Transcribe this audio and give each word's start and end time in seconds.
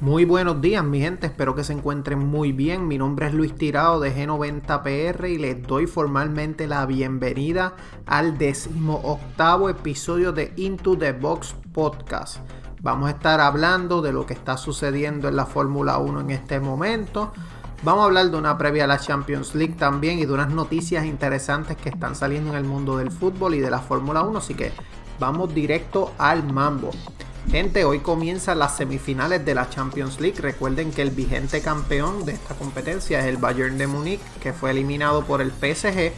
Muy 0.00 0.24
buenos 0.24 0.60
días 0.60 0.84
mi 0.84 1.00
gente, 1.00 1.26
espero 1.26 1.56
que 1.56 1.64
se 1.64 1.72
encuentren 1.72 2.20
muy 2.20 2.52
bien. 2.52 2.86
Mi 2.86 2.98
nombre 2.98 3.26
es 3.26 3.34
Luis 3.34 3.56
Tirado 3.56 3.98
de 3.98 4.14
G90PR 4.14 5.28
y 5.28 5.38
les 5.38 5.60
doy 5.64 5.88
formalmente 5.88 6.68
la 6.68 6.86
bienvenida 6.86 7.74
al 8.06 8.38
decimo 8.38 9.00
octavo 9.02 9.68
episodio 9.68 10.30
de 10.30 10.52
Into 10.54 10.96
the 10.96 11.10
Box 11.10 11.56
Podcast. 11.72 12.36
Vamos 12.80 13.08
a 13.08 13.14
estar 13.14 13.40
hablando 13.40 14.00
de 14.00 14.12
lo 14.12 14.24
que 14.24 14.34
está 14.34 14.56
sucediendo 14.56 15.26
en 15.26 15.34
la 15.34 15.46
Fórmula 15.46 15.98
1 15.98 16.20
en 16.20 16.30
este 16.30 16.60
momento. 16.60 17.32
Vamos 17.82 18.02
a 18.02 18.04
hablar 18.04 18.30
de 18.30 18.36
una 18.36 18.56
previa 18.56 18.84
a 18.84 18.86
la 18.86 19.00
Champions 19.00 19.56
League 19.56 19.74
también 19.74 20.20
y 20.20 20.26
de 20.26 20.32
unas 20.32 20.50
noticias 20.50 21.06
interesantes 21.06 21.76
que 21.76 21.88
están 21.88 22.14
saliendo 22.14 22.50
en 22.50 22.56
el 22.56 22.64
mundo 22.64 22.98
del 22.98 23.10
fútbol 23.10 23.56
y 23.56 23.58
de 23.58 23.70
la 23.72 23.80
Fórmula 23.80 24.22
1. 24.22 24.38
Así 24.38 24.54
que 24.54 24.70
vamos 25.18 25.52
directo 25.52 26.12
al 26.18 26.44
mambo. 26.44 26.92
Gente, 27.50 27.86
hoy 27.86 28.00
comienzan 28.00 28.58
las 28.58 28.76
semifinales 28.76 29.42
de 29.42 29.54
la 29.54 29.70
Champions 29.70 30.20
League. 30.20 30.38
Recuerden 30.38 30.90
que 30.92 31.00
el 31.00 31.10
vigente 31.10 31.62
campeón 31.62 32.26
de 32.26 32.32
esta 32.32 32.54
competencia 32.54 33.20
es 33.20 33.24
el 33.24 33.38
Bayern 33.38 33.78
de 33.78 33.86
Múnich, 33.86 34.20
que 34.42 34.52
fue 34.52 34.72
eliminado 34.72 35.24
por 35.24 35.40
el 35.40 35.50
PSG. 35.50 36.12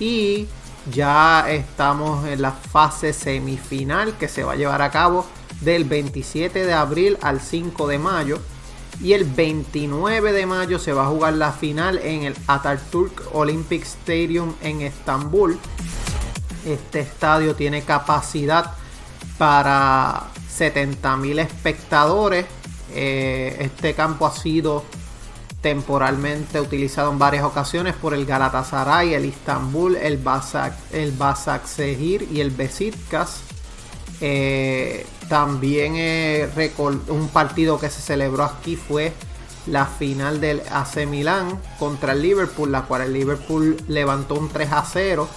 Y 0.00 0.48
ya 0.90 1.50
estamos 1.50 2.26
en 2.26 2.40
la 2.40 2.52
fase 2.52 3.12
semifinal 3.12 4.16
que 4.16 4.26
se 4.26 4.42
va 4.42 4.52
a 4.52 4.56
llevar 4.56 4.80
a 4.80 4.90
cabo 4.90 5.26
del 5.60 5.84
27 5.84 6.64
de 6.64 6.72
abril 6.72 7.18
al 7.20 7.42
5 7.42 7.86
de 7.86 7.98
mayo. 7.98 8.38
Y 9.02 9.12
el 9.12 9.24
29 9.24 10.32
de 10.32 10.46
mayo 10.46 10.78
se 10.78 10.94
va 10.94 11.04
a 11.04 11.08
jugar 11.10 11.34
la 11.34 11.52
final 11.52 11.98
en 11.98 12.22
el 12.22 12.34
Atatürk 12.46 13.34
Olympic 13.34 13.82
Stadium 13.82 14.54
en 14.62 14.80
Estambul. 14.80 15.58
Este 16.64 17.00
estadio 17.00 17.54
tiene 17.54 17.82
capacidad 17.82 18.78
para 19.38 20.24
70.000 20.58 21.40
espectadores. 21.40 22.46
Eh, 22.94 23.56
este 23.60 23.94
campo 23.94 24.26
ha 24.26 24.32
sido 24.32 24.84
temporalmente 25.60 26.60
utilizado 26.60 27.10
en 27.10 27.18
varias 27.18 27.44
ocasiones 27.44 27.94
por 27.94 28.14
el 28.14 28.26
Galatasaray, 28.26 29.14
el 29.14 29.24
Istanbul, 29.24 29.96
el 29.96 30.18
Basak, 30.18 30.74
el 30.92 31.12
Basaksehir 31.12 32.28
y 32.30 32.40
el 32.40 32.50
Besiktas. 32.50 33.40
Eh, 34.20 35.06
también 35.28 35.94
eh, 35.96 36.72
un 37.08 37.28
partido 37.28 37.78
que 37.78 37.90
se 37.90 38.00
celebró 38.00 38.44
aquí 38.44 38.76
fue 38.76 39.12
la 39.66 39.86
final 39.86 40.40
del 40.40 40.62
AC 40.70 41.06
Milan 41.06 41.60
contra 41.78 42.12
el 42.12 42.22
Liverpool, 42.22 42.72
la 42.72 42.82
cual 42.82 43.02
el 43.02 43.12
Liverpool 43.12 43.76
levantó 43.86 44.34
un 44.34 44.48
3 44.48 44.72
a 44.72 44.84
0 44.84 45.28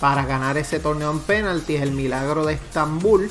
para 0.00 0.24
ganar 0.24 0.56
ese 0.56 0.80
torneo 0.80 1.10
en 1.10 1.20
penaltis, 1.20 1.80
el 1.80 1.92
milagro 1.92 2.44
de 2.44 2.54
Estambul. 2.54 3.30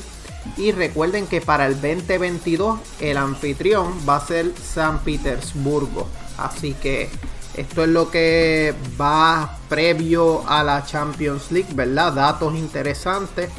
Y 0.56 0.72
recuerden 0.72 1.26
que 1.26 1.40
para 1.40 1.66
el 1.66 1.74
2022 1.74 2.78
el 3.00 3.16
anfitrión 3.16 3.92
va 4.08 4.16
a 4.16 4.26
ser 4.26 4.52
San 4.56 5.00
Petersburgo. 5.00 6.08
Así 6.38 6.74
que 6.74 7.10
esto 7.56 7.82
es 7.82 7.88
lo 7.88 8.10
que 8.10 8.74
va 9.00 9.58
previo 9.68 10.48
a 10.48 10.62
la 10.62 10.84
Champions 10.84 11.50
League, 11.50 11.72
¿verdad? 11.74 12.12
Datos 12.12 12.54
interesantes 12.54 13.50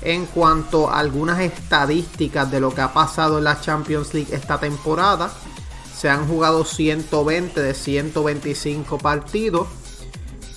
en 0.00 0.26
cuanto 0.26 0.88
a 0.88 0.98
algunas 0.98 1.40
estadísticas 1.40 2.50
de 2.50 2.60
lo 2.60 2.74
que 2.74 2.80
ha 2.80 2.92
pasado 2.92 3.38
en 3.38 3.44
la 3.44 3.60
Champions 3.60 4.14
League 4.14 4.34
esta 4.34 4.58
temporada. 4.58 5.32
Se 5.96 6.08
han 6.08 6.26
jugado 6.26 6.64
120 6.64 7.60
de 7.60 7.74
125 7.74 8.98
partidos. 8.98 9.68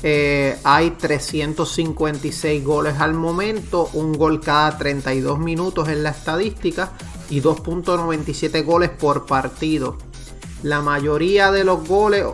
Eh, 0.03 0.57
hay 0.63 0.91
356 0.91 2.63
goles 2.63 2.99
al 2.99 3.13
momento, 3.13 3.89
un 3.93 4.13
gol 4.13 4.39
cada 4.39 4.77
32 4.77 5.39
minutos 5.39 5.87
en 5.89 6.03
la 6.03 6.11
estadística 6.11 6.91
y 7.29 7.41
2.97 7.41 8.63
goles 8.63 8.89
por 8.89 9.25
partido. 9.25 9.97
La 10.63 10.81
mayoría 10.81 11.51
de 11.51 11.63
los 11.63 11.87
goles 11.87 12.25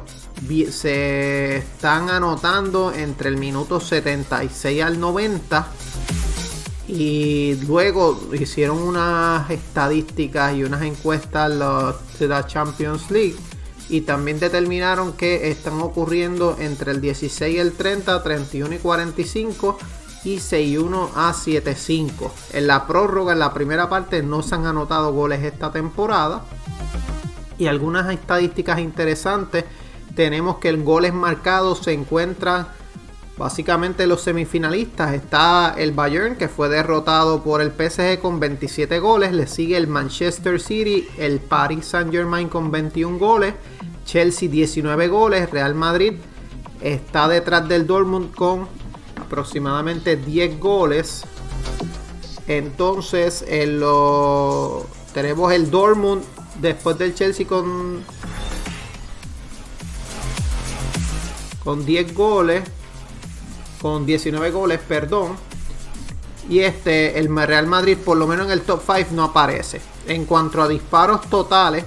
se 0.72 1.58
están 1.58 2.10
anotando 2.10 2.92
entre 2.94 3.30
el 3.30 3.38
minuto 3.38 3.80
76 3.80 4.82
al 4.82 5.00
90 5.00 5.68
y 6.88 7.56
luego 7.68 8.20
hicieron 8.34 8.80
unas 8.80 9.50
estadísticas 9.50 10.56
y 10.56 10.64
unas 10.64 10.82
encuestas 10.82 11.52
de 12.20 12.28
la 12.28 12.48
Champions 12.48 13.10
League 13.12 13.36
y 13.92 14.02
también 14.02 14.40
determinaron 14.40 15.12
que 15.12 15.52
están 15.52 15.82
ocurriendo 15.82 16.56
entre 16.60 16.92
el 16.92 17.02
16 17.02 17.54
y 17.54 17.60
el 17.60 17.74
30, 17.74 18.24
31 18.24 18.76
y 18.76 18.78
45 18.78 19.78
y 20.24 20.38
6-1 20.38 21.10
a 21.14 21.34
7-5. 21.34 22.32
En 22.54 22.68
la 22.68 22.88
prórroga, 22.88 23.34
en 23.34 23.40
la 23.40 23.54
primera 23.54 23.90
parte, 23.90 24.24
no 24.24 24.44
se 24.44 24.56
han 24.56 24.66
anotado 24.66 25.12
goles 25.12 25.44
esta 25.44 25.74
temporada. 25.74 26.44
Y 27.58 27.68
algunas 27.68 28.10
estadísticas 28.12 28.80
interesantes. 28.80 29.66
Tenemos 30.16 30.58
que 30.58 30.70
el 30.70 30.84
goles 30.84 31.14
marcados 31.14 31.80
se 31.80 31.92
encuentran 31.92 32.68
básicamente 33.38 34.08
los 34.08 34.22
semifinalistas. 34.22 35.14
Está 35.16 35.74
el 35.78 35.92
Bayern 35.92 36.38
que 36.38 36.48
fue 36.48 36.70
derrotado 36.70 37.44
por 37.44 37.62
el 37.62 37.72
PSG 37.72 38.20
con 38.22 38.40
27 38.40 39.00
goles. 39.00 39.34
Le 39.34 39.48
sigue 39.48 39.76
el 39.76 39.88
Manchester 39.88 40.62
City, 40.62 41.10
el 41.18 41.40
Paris 41.40 41.86
Saint 41.86 42.12
Germain 42.12 42.48
con 42.48 42.72
21 42.72 43.18
goles. 43.18 43.54
Chelsea 44.06 44.50
19 44.50 45.08
goles, 45.08 45.50
Real 45.50 45.76
Madrid 45.76 46.14
está 46.82 47.28
detrás 47.28 47.68
del 47.68 47.86
Dortmund 47.86 48.34
con 48.34 48.68
aproximadamente 49.20 50.18
10 50.18 50.60
goles. 50.60 51.24
Entonces 52.48 53.46
en 53.48 53.80
lo, 53.80 54.86
tenemos 55.14 55.54
el 55.54 55.72
Dortmund 55.72 56.24
después 56.60 56.98
del 56.98 57.16
Chelsea 57.16 57.48
con, 57.48 58.04
con 61.64 61.86
10 61.86 62.14
goles, 62.14 62.64
con 63.82 64.06
19 64.06 64.52
goles, 64.52 64.80
perdón. 64.86 65.38
Y 66.50 66.60
este, 66.60 67.18
el 67.18 67.34
Real 67.34 67.68
Madrid 67.68 67.98
por 68.04 68.18
lo 68.18 68.28
menos 68.28 68.48
en 68.48 68.52
el 68.52 68.62
top 68.62 68.82
5 68.86 69.12
no 69.12 69.24
aparece. 69.24 69.80
En 70.08 70.26
cuanto 70.26 70.62
a 70.62 70.68
disparos 70.68 71.30
totales, 71.30 71.86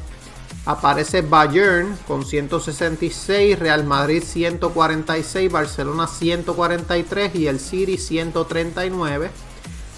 Aparece 0.67 1.21
Bayern 1.21 1.99
con 2.07 2.25
166, 2.25 3.59
Real 3.59 3.85
Madrid 3.85 4.23
146, 4.25 5.53
Barcelona 5.53 6.07
143 6.07 7.35
y 7.35 7.47
el 7.49 7.61
City 7.61 7.99
139. 7.99 9.31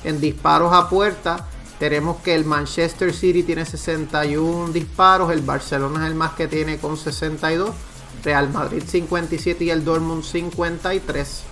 En 0.03 0.21
disparos 0.21 0.73
a 0.73 0.89
puerta 0.89 1.47
tenemos 1.79 2.17
que 2.17 2.35
el 2.35 2.45
Manchester 2.45 3.15
City 3.15 3.45
tiene 3.45 3.65
61 3.65 4.73
disparos, 4.73 5.31
el 5.31 5.43
Barcelona 5.43 6.05
es 6.05 6.11
el 6.11 6.17
más 6.17 6.33
que 6.33 6.49
tiene 6.49 6.79
con 6.79 6.97
62, 6.97 7.71
Real 8.25 8.51
Madrid 8.51 8.83
57 8.85 9.65
y 9.65 9.71
el 9.71 9.85
Dortmund 9.85 10.25
53. 10.25 11.43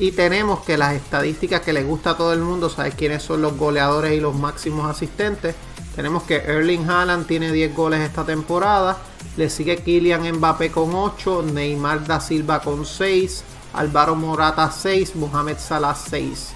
Y 0.00 0.12
tenemos 0.12 0.60
que 0.60 0.78
las 0.78 0.94
estadísticas 0.94 1.60
que 1.60 1.74
le 1.74 1.82
gusta 1.82 2.10
a 2.10 2.16
todo 2.16 2.32
el 2.32 2.40
mundo, 2.40 2.70
sabes 2.70 2.94
quiénes 2.94 3.22
son 3.22 3.42
los 3.42 3.58
goleadores 3.58 4.12
y 4.12 4.20
los 4.20 4.34
máximos 4.34 4.88
asistentes. 4.88 5.54
Tenemos 5.98 6.22
que 6.22 6.36
Erling 6.36 6.88
Haaland 6.88 7.26
tiene 7.26 7.50
10 7.50 7.74
goles 7.74 7.98
esta 7.98 8.22
temporada. 8.22 8.98
Le 9.36 9.50
sigue 9.50 9.82
Kylian 9.82 10.30
Mbappé 10.36 10.70
con 10.70 10.94
8. 10.94 11.42
Neymar 11.52 12.06
da 12.06 12.20
Silva 12.20 12.60
con 12.60 12.86
6. 12.86 13.42
Álvaro 13.72 14.14
Morata 14.14 14.70
6. 14.70 15.16
Mohamed 15.16 15.58
Salah 15.58 15.96
6. 15.96 16.52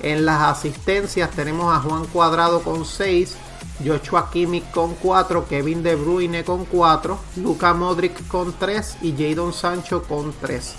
En 0.00 0.24
las 0.24 0.40
asistencias 0.40 1.30
tenemos 1.32 1.76
a 1.76 1.80
Juan 1.80 2.06
Cuadrado 2.06 2.62
con 2.62 2.86
6. 2.86 3.36
Joshua 3.84 4.30
Kimmich 4.30 4.70
con 4.70 4.94
4, 4.94 5.46
Kevin 5.46 5.82
De 5.82 5.94
Bruyne 5.94 6.42
con 6.42 6.64
4, 6.64 7.18
Luka 7.36 7.74
Modric 7.74 8.26
con 8.28 8.54
3 8.54 8.96
y 9.02 9.12
Jadon 9.12 9.52
Sancho 9.52 10.04
con 10.04 10.32
3. 10.40 10.74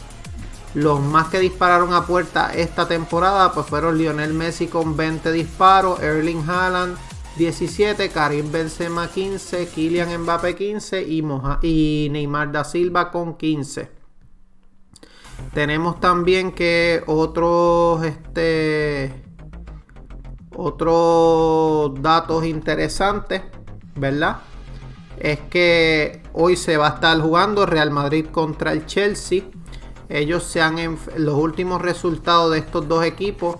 Los 0.73 0.99
más 1.01 1.27
que 1.27 1.39
dispararon 1.39 1.93
a 1.93 2.07
puerta 2.07 2.51
esta 2.55 2.87
temporada 2.87 3.51
pues 3.51 3.67
fueron 3.67 3.99
Lionel 3.99 4.33
Messi 4.33 4.65
con 4.65 4.97
20 4.97 5.31
disparos, 5.31 5.99
Erling 6.01 6.49
Haaland 6.49 6.97
17, 7.37 8.09
Karim 8.09 8.51
Benzema 8.51 9.07
15, 9.07 9.67
Kylian 9.67 10.21
Mbappé 10.21 10.55
15 10.55 11.01
y, 11.03 11.23
y 11.61 12.09
Neymar 12.09 12.51
da 12.51 12.63
Silva 12.63 13.11
con 13.11 13.37
15. 13.37 13.89
Tenemos 15.53 15.99
también 15.99 16.51
que 16.51 17.03
otros 17.05 18.03
este 18.03 19.23
otros 20.55 22.01
datos 22.01 22.43
interesantes, 22.45 23.43
¿verdad? 23.95 24.37
es 25.19 25.39
que 25.49 26.21
hoy 26.33 26.55
se 26.55 26.77
va 26.77 26.87
a 26.87 26.93
estar 26.95 27.19
jugando 27.19 27.65
Real 27.65 27.91
Madrid 27.91 28.27
contra 28.31 28.71
el 28.71 28.85
Chelsea. 28.85 29.43
Ellos 30.09 30.43
se 30.43 30.61
han 30.61 30.97
los 31.17 31.35
últimos 31.35 31.81
resultados 31.81 32.51
de 32.51 32.59
estos 32.59 32.87
dos 32.87 33.03
equipos 33.03 33.57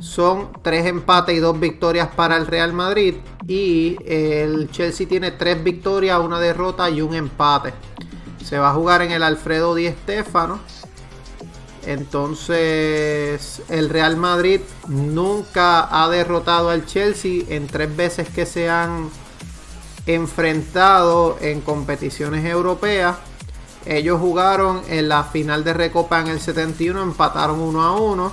son 0.00 0.50
tres 0.62 0.86
empates 0.86 1.36
y 1.36 1.38
dos 1.38 1.58
victorias 1.58 2.08
para 2.14 2.36
el 2.36 2.46
Real 2.46 2.72
Madrid 2.72 3.16
y 3.46 3.96
el 4.06 4.70
Chelsea 4.70 5.08
tiene 5.08 5.30
tres 5.30 5.62
victorias, 5.62 6.18
una 6.20 6.40
derrota 6.40 6.90
y 6.90 7.00
un 7.00 7.14
empate. 7.14 7.72
Se 8.44 8.58
va 8.58 8.70
a 8.70 8.74
jugar 8.74 9.02
en 9.02 9.12
el 9.12 9.22
Alfredo 9.22 9.74
Di 9.74 9.88
Stéfano. 9.88 10.60
Entonces, 11.86 13.62
el 13.68 13.90
Real 13.90 14.16
Madrid 14.16 14.60
nunca 14.88 15.88
ha 15.90 16.08
derrotado 16.08 16.70
al 16.70 16.86
Chelsea 16.86 17.44
en 17.48 17.66
tres 17.66 17.94
veces 17.94 18.28
que 18.28 18.46
se 18.46 18.70
han 18.70 19.10
enfrentado 20.06 21.36
en 21.40 21.60
competiciones 21.60 22.44
europeas. 22.44 23.16
Ellos 23.86 24.18
jugaron 24.18 24.82
en 24.88 25.10
la 25.10 25.24
final 25.24 25.62
de 25.62 25.74
Recopa 25.74 26.20
en 26.20 26.28
el 26.28 26.40
71, 26.40 27.02
empataron 27.02 27.60
1 27.60 27.82
a 27.82 28.00
1. 28.00 28.32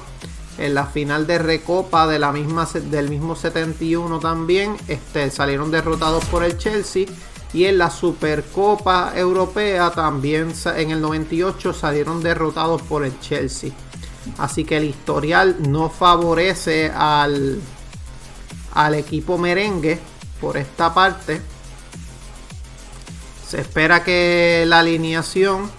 En 0.61 0.75
la 0.75 0.85
final 0.85 1.25
de 1.25 1.39
Recopa 1.39 2.05
de 2.05 2.19
la 2.19 2.31
misma, 2.31 2.69
del 2.71 3.09
mismo 3.09 3.35
71 3.35 4.19
también 4.19 4.77
este, 4.87 5.31
salieron 5.31 5.71
derrotados 5.71 6.23
por 6.25 6.43
el 6.43 6.59
Chelsea. 6.59 7.07
Y 7.51 7.65
en 7.65 7.79
la 7.79 7.89
Supercopa 7.89 9.11
Europea 9.15 9.89
también 9.89 10.53
en 10.77 10.91
el 10.91 11.01
98 11.01 11.73
salieron 11.73 12.21
derrotados 12.21 12.83
por 12.83 13.03
el 13.03 13.19
Chelsea. 13.19 13.71
Así 14.37 14.63
que 14.63 14.77
el 14.77 14.83
historial 14.83 15.57
no 15.67 15.89
favorece 15.89 16.91
al, 16.95 17.59
al 18.75 18.93
equipo 18.93 19.39
merengue 19.39 19.99
por 20.39 20.57
esta 20.57 20.93
parte. 20.93 21.41
Se 23.49 23.61
espera 23.61 24.03
que 24.03 24.63
la 24.67 24.79
alineación 24.81 25.71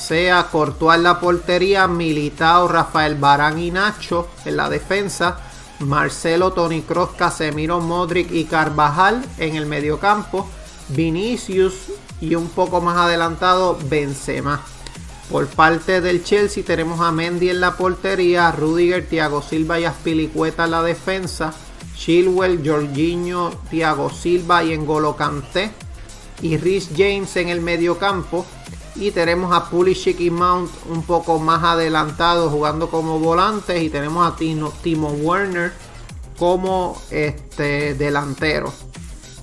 sea 0.00 0.48
Courtois 0.50 0.98
la 0.98 1.20
portería, 1.20 1.86
Militao, 1.86 2.66
Rafael 2.66 3.16
Barán 3.16 3.58
y 3.58 3.70
Nacho 3.70 4.28
en 4.44 4.56
la 4.56 4.68
defensa, 4.68 5.38
Marcelo, 5.80 6.52
Tony 6.52 6.82
Cross, 6.82 7.10
Casemiro, 7.16 7.80
Modric 7.80 8.30
y 8.32 8.44
Carvajal 8.44 9.24
en 9.38 9.56
el 9.56 9.66
mediocampo, 9.66 10.48
Vinicius 10.88 11.92
y 12.20 12.34
un 12.34 12.48
poco 12.48 12.80
más 12.80 12.96
adelantado 12.96 13.78
Benzema. 13.84 14.62
Por 15.30 15.46
parte 15.46 16.00
del 16.00 16.24
Chelsea 16.24 16.64
tenemos 16.64 17.00
a 17.00 17.12
Mendy 17.12 17.50
en 17.50 17.60
la 17.60 17.76
portería, 17.76 18.50
Rudiger, 18.50 19.06
Thiago 19.06 19.42
Silva 19.42 19.78
y 19.78 19.84
Aspilicueta 19.84 20.64
en 20.64 20.72
la 20.72 20.82
defensa, 20.82 21.54
Chilwell, 21.96 22.66
Jorginho, 22.66 23.50
Thiago 23.70 24.10
Silva 24.10 24.64
y 24.64 24.72
Engolo 24.72 25.14
Kanté 25.14 25.70
y 26.42 26.56
Rhys 26.56 26.90
James 26.96 27.36
en 27.36 27.48
el 27.48 27.60
medio 27.60 27.98
campo. 27.98 28.44
Y 28.96 29.12
tenemos 29.12 29.52
a 29.52 29.70
Pulisic 29.70 30.20
y 30.20 30.30
Mount 30.30 30.70
un 30.88 31.02
poco 31.02 31.38
más 31.38 31.62
adelantados 31.62 32.52
jugando 32.52 32.90
como 32.90 33.18
volantes. 33.18 33.82
Y 33.82 33.90
tenemos 33.90 34.30
a 34.30 34.36
Timo, 34.36 35.08
Werner 35.08 35.72
como 36.38 37.00
este 37.10 37.94
delantero. 37.94 38.72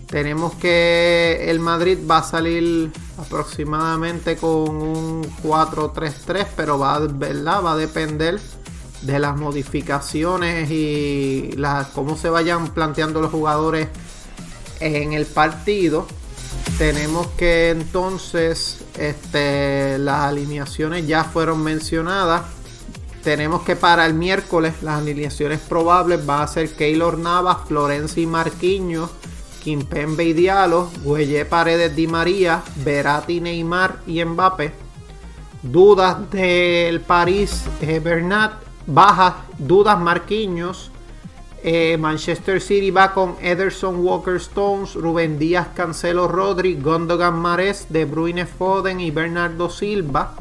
Tenemos 0.08 0.54
que 0.56 1.50
el 1.50 1.60
Madrid 1.60 2.00
va 2.10 2.20
a 2.20 2.24
salir 2.24 2.92
aproximadamente 3.18 4.38
con 4.38 4.70
un 4.82 5.24
4-3-3, 5.44 6.48
pero 6.56 6.80
va, 6.80 7.00
va 7.00 7.72
a 7.72 7.78
depender 7.78 8.40
de 9.02 9.20
las 9.20 9.38
modificaciones 9.38 10.72
y 10.72 11.52
las, 11.56 11.88
cómo 11.88 12.18
se 12.18 12.30
vayan 12.30 12.70
planteando 12.70 13.22
los 13.22 13.32
jugadores 13.32 13.90
en 14.80 15.14
el 15.14 15.26
partido 15.26 16.08
tenemos 16.77 17.25
que 17.29 17.71
entonces 17.71 18.85
este, 18.97 19.97
las 19.97 20.21
alineaciones 20.21 21.07
ya 21.07 21.24
fueron 21.24 21.63
mencionadas. 21.63 22.44
Tenemos 23.24 23.63
que 23.63 23.75
para 23.75 24.06
el 24.06 24.13
miércoles 24.13 24.75
las 24.83 25.00
alineaciones 25.00 25.59
probables 25.59 26.27
va 26.27 26.44
a 26.44 26.47
ser 26.47 26.69
Keylor 26.69 27.18
Navas, 27.18 27.57
Florencia 27.68 28.21
y 28.21 28.27
Marquinhos, 28.27 29.09
Kimpembe 29.63 30.24
y 30.24 30.33
Diallo, 30.33 30.89
Güelle 31.03 31.45
Paredes 31.45 31.95
Di 31.95 32.07
María, 32.07 32.62
Berati 32.85 33.41
Neymar 33.41 34.01
y 34.06 34.24
Mbappé. 34.24 34.71
Dudas 35.63 36.29
del 36.29 37.01
París, 37.01 37.63
eh, 37.81 38.00
Bernat, 38.00 38.53
bajas, 38.85 39.33
dudas 39.57 40.00
Marquinhos, 40.00 40.91
eh, 41.63 41.98
Manchester 41.98 42.62
City 42.62 42.92
va 42.92 43.13
con 43.13 43.36
Ederson 43.42 44.06
Walker 44.06 44.36
Stones, 44.36 44.94
Rubén 44.94 45.39
Díaz 45.39 45.69
Cancelo 45.75 46.27
Rodri, 46.27 46.80
Gondogan 46.80 47.39
Mares, 47.39 47.88
De 47.89 48.06
Bruyne 48.06 48.45
Foden 48.45 49.00
y 49.00 49.12
Bernardo 49.12 49.69
Silva. 49.69 50.36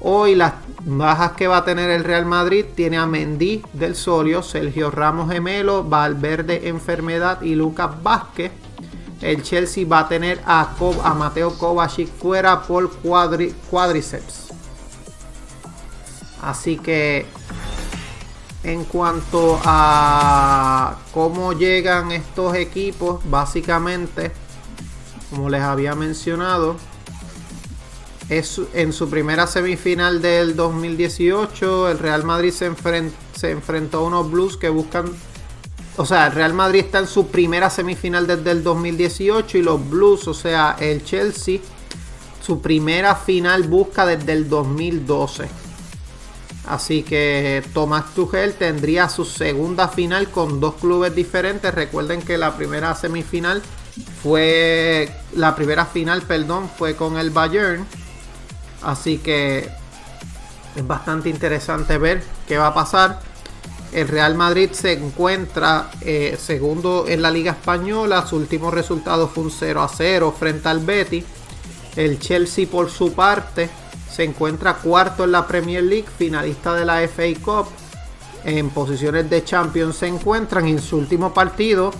Hoy 0.00 0.34
las 0.34 0.54
bajas 0.84 1.32
que 1.32 1.48
va 1.48 1.58
a 1.58 1.64
tener 1.64 1.90
el 1.90 2.04
Real 2.04 2.26
Madrid 2.26 2.64
tiene 2.74 2.98
a 2.98 3.06
Mendy 3.06 3.62
del 3.72 3.94
Solio, 3.96 4.42
Sergio 4.42 4.90
Ramos 4.90 5.32
Gemelo, 5.32 5.84
Valverde 5.84 6.68
Enfermedad 6.68 7.42
y 7.42 7.54
Lucas 7.54 8.02
Vázquez. 8.02 8.52
El 9.22 9.42
Chelsea 9.42 9.86
va 9.86 10.00
a 10.00 10.08
tener 10.08 10.40
a, 10.44 10.74
a 11.02 11.14
Mateo 11.14 11.56
Kovacic 11.56 12.08
fuera 12.08 12.62
por 12.62 12.90
cuádriceps. 12.98 14.48
Así 16.42 16.76
que 16.76 17.26
en 18.66 18.84
cuanto 18.84 19.60
a 19.64 20.98
cómo 21.14 21.52
llegan 21.52 22.10
estos 22.10 22.56
equipos, 22.56 23.20
básicamente, 23.30 24.32
como 25.30 25.48
les 25.48 25.62
había 25.62 25.94
mencionado, 25.94 26.76
es 28.28 28.60
en 28.74 28.92
su 28.92 29.08
primera 29.08 29.46
semifinal 29.46 30.20
del 30.20 30.56
2018, 30.56 31.90
el 31.90 31.98
Real 32.00 32.24
Madrid 32.24 32.50
se, 32.50 32.72
se 33.36 33.50
enfrentó 33.52 33.98
a 33.98 34.02
unos 34.02 34.30
Blues 34.32 34.56
que 34.56 34.68
buscan 34.68 35.12
o 35.98 36.04
sea, 36.04 36.26
el 36.26 36.32
Real 36.32 36.52
Madrid 36.52 36.80
está 36.80 36.98
en 36.98 37.06
su 37.06 37.28
primera 37.28 37.70
semifinal 37.70 38.26
desde 38.26 38.50
el 38.50 38.62
2018 38.62 39.58
y 39.58 39.62
los 39.62 39.88
Blues, 39.88 40.28
o 40.28 40.34
sea, 40.34 40.76
el 40.78 41.02
Chelsea, 41.04 41.60
su 42.44 42.60
primera 42.60 43.14
final 43.14 43.62
busca 43.62 44.04
desde 44.04 44.32
el 44.32 44.48
2012. 44.48 45.65
Así 46.66 47.04
que 47.04 47.62
Tomás 47.72 48.12
Tuchel 48.14 48.54
tendría 48.54 49.08
su 49.08 49.24
segunda 49.24 49.88
final 49.88 50.28
con 50.30 50.58
dos 50.58 50.74
clubes 50.74 51.14
diferentes. 51.14 51.72
Recuerden 51.72 52.22
que 52.22 52.36
la 52.36 52.56
primera 52.56 52.94
semifinal 52.94 53.62
fue 54.22 55.08
la 55.34 55.54
primera 55.54 55.86
final, 55.86 56.22
perdón, 56.22 56.68
fue 56.76 56.96
con 56.96 57.18
el 57.18 57.30
Bayern. 57.30 57.86
Así 58.82 59.18
que 59.18 59.68
es 60.74 60.86
bastante 60.86 61.28
interesante 61.28 61.98
ver 61.98 62.22
qué 62.48 62.58
va 62.58 62.68
a 62.68 62.74
pasar. 62.74 63.20
El 63.92 64.08
Real 64.08 64.34
Madrid 64.34 64.70
se 64.72 64.92
encuentra 64.94 65.90
eh, 66.00 66.36
segundo 66.38 67.06
en 67.06 67.22
la 67.22 67.30
Liga 67.30 67.52
Española. 67.52 68.26
Su 68.26 68.36
último 68.36 68.72
resultado 68.72 69.28
fue 69.28 69.44
un 69.44 69.50
0 69.52 69.82
a 69.82 69.88
0 69.88 70.34
frente 70.36 70.68
al 70.68 70.80
Betis. 70.80 71.24
El 71.94 72.18
Chelsea 72.18 72.66
por 72.66 72.90
su 72.90 73.12
parte 73.12 73.70
se 74.16 74.24
encuentra 74.24 74.78
cuarto 74.78 75.24
en 75.24 75.32
la 75.32 75.46
Premier 75.46 75.84
League, 75.84 76.06
finalista 76.16 76.72
de 76.72 76.86
la 76.86 77.06
FA 77.06 77.24
Cup. 77.42 77.66
En 78.44 78.70
posiciones 78.70 79.28
de 79.28 79.44
Champions 79.44 79.96
se 79.96 80.06
encuentran. 80.06 80.66
En 80.66 80.80
su 80.80 80.96
último 80.96 81.34
partido 81.34 81.90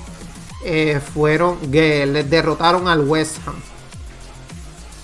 eh, 0.64 0.98
fueron 0.98 1.58
que 1.70 2.06
les 2.06 2.30
derrotaron 2.30 2.88
al 2.88 3.00
West 3.06 3.46
Ham. 3.46 3.56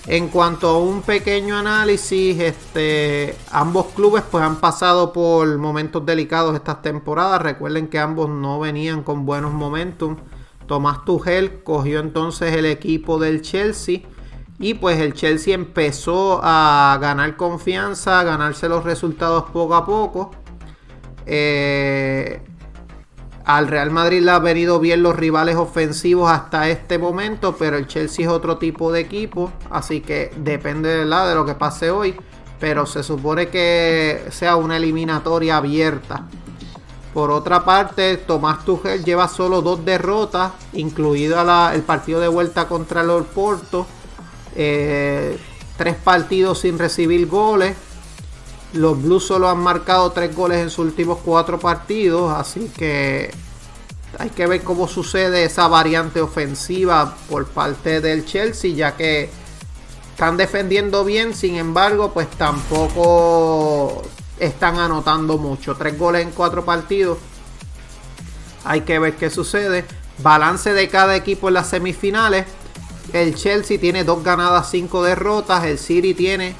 En 0.07 0.29
cuanto 0.29 0.69
a 0.69 0.79
un 0.79 1.03
pequeño 1.03 1.55
análisis, 1.55 2.39
este, 2.39 3.37
ambos 3.51 3.87
clubes 3.95 4.23
pues 4.31 4.43
han 4.43 4.55
pasado 4.55 5.13
por 5.13 5.55
momentos 5.59 6.03
delicados 6.03 6.55
estas 6.55 6.81
temporadas. 6.81 7.43
Recuerden 7.43 7.89
que 7.89 7.99
ambos 7.99 8.27
no 8.27 8.59
venían 8.59 9.03
con 9.03 9.23
buenos 9.23 9.53
momentos. 9.53 10.17
Tomás 10.65 11.05
Tuchel 11.05 11.61
cogió 11.61 11.99
entonces 11.99 12.55
el 12.55 12.65
equipo 12.65 13.19
del 13.19 13.43
Chelsea 13.43 14.01
y 14.59 14.75
pues 14.75 14.99
el 14.99 15.13
Chelsea 15.13 15.53
empezó 15.53 16.39
a 16.43 16.97
ganar 17.01 17.35
confianza, 17.35 18.19
a 18.19 18.23
ganarse 18.23 18.69
los 18.69 18.83
resultados 18.83 19.45
poco 19.51 19.75
a 19.75 19.85
poco. 19.85 20.31
Eh, 21.25 22.41
al 23.45 23.67
Real 23.67 23.91
Madrid 23.91 24.21
le 24.21 24.31
ha 24.31 24.39
venido 24.39 24.79
bien 24.79 25.03
los 25.03 25.15
rivales 25.15 25.55
ofensivos 25.55 26.31
hasta 26.31 26.69
este 26.69 26.97
momento, 26.97 27.55
pero 27.57 27.77
el 27.77 27.87
Chelsea 27.87 28.25
es 28.25 28.31
otro 28.31 28.57
tipo 28.57 28.91
de 28.91 29.01
equipo, 29.01 29.51
así 29.69 29.99
que 29.99 30.31
depende 30.37 30.89
de, 30.89 31.05
de 31.05 31.35
lo 31.35 31.45
que 31.45 31.55
pase 31.55 31.91
hoy. 31.91 32.15
Pero 32.59 32.85
se 32.85 33.03
supone 33.03 33.49
que 33.49 34.27
sea 34.29 34.55
una 34.55 34.77
eliminatoria 34.77 35.57
abierta. 35.57 36.25
Por 37.13 37.29
otra 37.29 37.65
parte, 37.65 38.15
Tomás 38.15 38.63
Tuchel 38.63 39.03
lleva 39.03 39.27
solo 39.27 39.61
dos 39.61 39.83
derrotas, 39.83 40.53
incluido 40.71 41.41
el 41.73 41.81
partido 41.81 42.21
de 42.21 42.29
vuelta 42.29 42.69
contra 42.69 43.01
el 43.01 43.23
Porto 43.25 43.85
eh, 44.55 45.37
tres 45.77 45.95
partidos 45.95 46.59
sin 46.59 46.77
recibir 46.77 47.27
goles. 47.27 47.75
Los 48.73 49.01
Blues 49.01 49.25
solo 49.25 49.49
han 49.49 49.59
marcado 49.59 50.11
tres 50.11 50.35
goles 50.35 50.59
en 50.59 50.69
sus 50.69 50.85
últimos 50.85 51.19
cuatro 51.23 51.59
partidos. 51.59 52.33
Así 52.33 52.71
que 52.75 53.31
hay 54.17 54.29
que 54.29 54.47
ver 54.47 54.63
cómo 54.63 54.87
sucede 54.87 55.43
esa 55.43 55.67
variante 55.67 56.21
ofensiva 56.21 57.15
por 57.29 57.47
parte 57.47 58.01
del 58.01 58.25
Chelsea, 58.25 58.73
ya 58.73 58.95
que 58.95 59.29
están 60.11 60.37
defendiendo 60.37 61.03
bien, 61.03 61.33
sin 61.33 61.55
embargo, 61.55 62.13
pues 62.13 62.29
tampoco 62.31 64.03
están 64.39 64.77
anotando 64.77 65.37
mucho. 65.37 65.75
Tres 65.75 65.97
goles 65.97 66.21
en 66.21 66.31
cuatro 66.31 66.63
partidos. 66.63 67.17
Hay 68.63 68.81
que 68.81 68.99
ver 68.99 69.15
qué 69.15 69.29
sucede. 69.29 69.85
Balance 70.19 70.73
de 70.73 70.87
cada 70.87 71.15
equipo 71.15 71.47
en 71.47 71.55
las 71.55 71.67
semifinales. 71.67 72.45
El 73.13 73.35
Chelsea 73.35 73.79
tiene 73.79 74.03
dos 74.03 74.23
ganadas, 74.23 74.71
cinco 74.71 75.03
derrotas. 75.03 75.63
El 75.65 75.77
City 75.77 76.15
tiene 76.15 76.55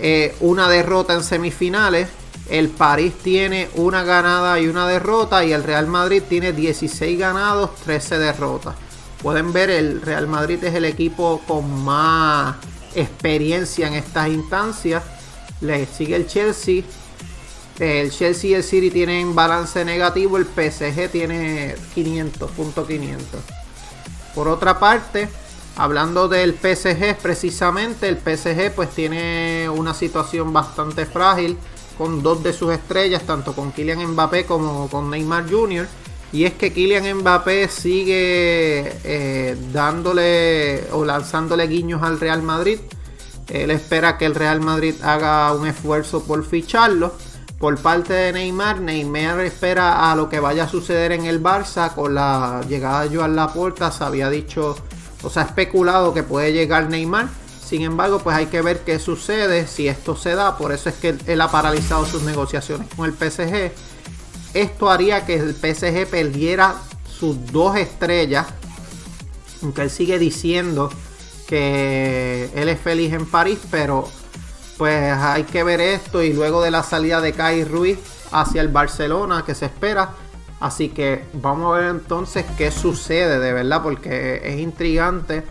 eh, 0.00 0.34
una 0.40 0.68
derrota 0.68 1.14
en 1.14 1.22
semifinales. 1.22 2.08
El 2.50 2.68
París 2.68 3.14
tiene 3.22 3.68
una 3.76 4.02
ganada 4.02 4.60
y 4.60 4.66
una 4.66 4.88
derrota. 4.88 5.44
Y 5.44 5.52
el 5.52 5.62
Real 5.62 5.86
Madrid 5.86 6.24
tiene 6.28 6.52
16 6.52 7.16
ganados, 7.16 7.76
13 7.84 8.18
derrotas. 8.18 8.74
Pueden 9.22 9.52
ver, 9.52 9.70
el 9.70 10.02
Real 10.02 10.26
Madrid 10.26 10.62
es 10.64 10.74
el 10.74 10.84
equipo 10.84 11.40
con 11.46 11.84
más 11.84 12.56
experiencia 12.96 13.86
en 13.86 13.94
estas 13.94 14.28
instancias. 14.28 15.04
Le 15.60 15.86
sigue 15.86 16.16
el 16.16 16.26
Chelsea. 16.26 16.82
El 17.78 18.10
Chelsea 18.10 18.50
y 18.50 18.54
el 18.54 18.64
City 18.64 18.90
tienen 18.90 19.36
balance 19.36 19.84
negativo. 19.84 20.36
El 20.36 20.46
PSG 20.46 21.10
tiene 21.12 21.76
500, 21.94 22.50
punto 22.50 22.84
500. 22.84 23.40
Por 24.34 24.48
otra 24.48 24.80
parte, 24.80 25.28
hablando 25.76 26.28
del 26.28 26.54
PSG 26.54 27.16
precisamente, 27.20 28.08
el 28.08 28.16
PSG 28.16 28.74
pues 28.74 28.90
tiene 28.90 29.68
una 29.68 29.94
situación 29.94 30.52
bastante 30.52 31.06
frágil 31.06 31.58
con 31.96 32.22
dos 32.22 32.42
de 32.42 32.52
sus 32.52 32.72
estrellas, 32.72 33.22
tanto 33.22 33.54
con 33.54 33.72
Kylian 33.72 34.06
Mbappé 34.12 34.44
como 34.44 34.88
con 34.88 35.10
Neymar 35.10 35.48
Jr. 35.48 35.86
Y 36.32 36.44
es 36.44 36.54
que 36.54 36.72
Kylian 36.72 37.18
Mbappé 37.18 37.68
sigue 37.68 38.92
eh, 39.04 39.56
dándole 39.72 40.84
o 40.92 41.04
lanzándole 41.04 41.66
guiños 41.66 42.02
al 42.02 42.20
Real 42.20 42.42
Madrid. 42.42 42.78
Él 43.48 43.70
espera 43.70 44.18
que 44.18 44.26
el 44.26 44.34
Real 44.34 44.60
Madrid 44.60 44.94
haga 45.02 45.52
un 45.52 45.66
esfuerzo 45.66 46.24
por 46.24 46.44
ficharlo. 46.44 47.14
Por 47.58 47.78
parte 47.78 48.12
de 48.12 48.32
Neymar, 48.32 48.80
Neymar 48.80 49.40
espera 49.40 50.10
a 50.10 50.16
lo 50.16 50.28
que 50.28 50.40
vaya 50.40 50.64
a 50.64 50.68
suceder 50.68 51.12
en 51.12 51.24
el 51.24 51.42
Barça 51.42 51.94
con 51.94 52.14
la 52.14 52.60
llegada 52.68 53.06
de 53.06 53.16
Joan 53.16 53.34
Laporta. 53.34 53.90
Se 53.90 54.04
había 54.04 54.28
dicho, 54.28 54.76
o 55.26 55.30
sea, 55.30 55.42
especulado 55.42 56.14
que 56.14 56.22
puede 56.22 56.52
llegar 56.52 56.88
Neymar. 56.88 57.28
Sin 57.64 57.82
embargo, 57.82 58.20
pues 58.20 58.36
hay 58.36 58.46
que 58.46 58.62
ver 58.62 58.84
qué 58.84 59.00
sucede 59.00 59.66
si 59.66 59.88
esto 59.88 60.16
se 60.16 60.36
da. 60.36 60.56
Por 60.56 60.70
eso 60.70 60.88
es 60.88 60.94
que 60.94 61.16
él 61.26 61.40
ha 61.40 61.50
paralizado 61.50 62.06
sus 62.06 62.22
negociaciones 62.22 62.86
con 62.94 63.06
el 63.06 63.12
PSG. 63.12 63.72
Esto 64.54 64.88
haría 64.88 65.26
que 65.26 65.34
el 65.34 65.52
PSG 65.52 66.06
perdiera 66.08 66.76
sus 67.18 67.50
dos 67.50 67.76
estrellas. 67.76 68.46
Aunque 69.62 69.82
él 69.82 69.90
sigue 69.90 70.20
diciendo 70.20 70.90
que 71.48 72.48
él 72.54 72.68
es 72.68 72.78
feliz 72.78 73.12
en 73.12 73.26
París, 73.26 73.58
pero 73.68 74.08
pues 74.78 75.12
hay 75.12 75.42
que 75.42 75.64
ver 75.64 75.80
esto 75.80 76.22
y 76.22 76.32
luego 76.32 76.62
de 76.62 76.70
la 76.70 76.84
salida 76.84 77.20
de 77.20 77.32
Kai 77.32 77.64
Ruiz 77.64 77.98
hacia 78.30 78.60
el 78.60 78.68
Barcelona 78.68 79.42
que 79.44 79.56
se 79.56 79.66
espera. 79.66 80.10
Así 80.60 80.88
que 80.88 81.24
vamos 81.34 81.74
a 81.74 81.78
ver 81.78 81.90
entonces 81.90 82.46
qué 82.56 82.70
sucede 82.70 83.38
de 83.38 83.52
verdad 83.52 83.82
porque 83.82 84.40
es 84.42 84.58
intrigante 84.58 85.44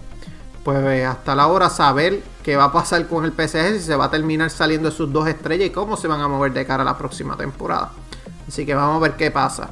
pues 0.65 1.05
hasta 1.05 1.35
la 1.35 1.45
hora 1.45 1.69
saber 1.69 2.24
qué 2.41 2.55
va 2.55 2.65
a 2.65 2.71
pasar 2.71 3.07
con 3.07 3.24
el 3.24 3.33
PSG, 3.33 3.74
si 3.74 3.81
se 3.81 3.95
va 3.95 4.05
a 4.05 4.09
terminar 4.09 4.50
saliendo 4.50 4.89
sus 4.89 5.13
dos 5.13 5.27
estrellas 5.27 5.67
y 5.67 5.69
cómo 5.69 5.95
se 5.95 6.07
van 6.07 6.21
a 6.21 6.27
mover 6.27 6.53
de 6.53 6.65
cara 6.65 6.81
a 6.81 6.85
la 6.85 6.97
próxima 6.97 7.38
temporada. 7.38 7.91
Así 8.47 8.65
que 8.65 8.74
vamos 8.74 8.97
a 8.97 9.00
ver 9.00 9.15
qué 9.15 9.29
pasa. 9.29 9.69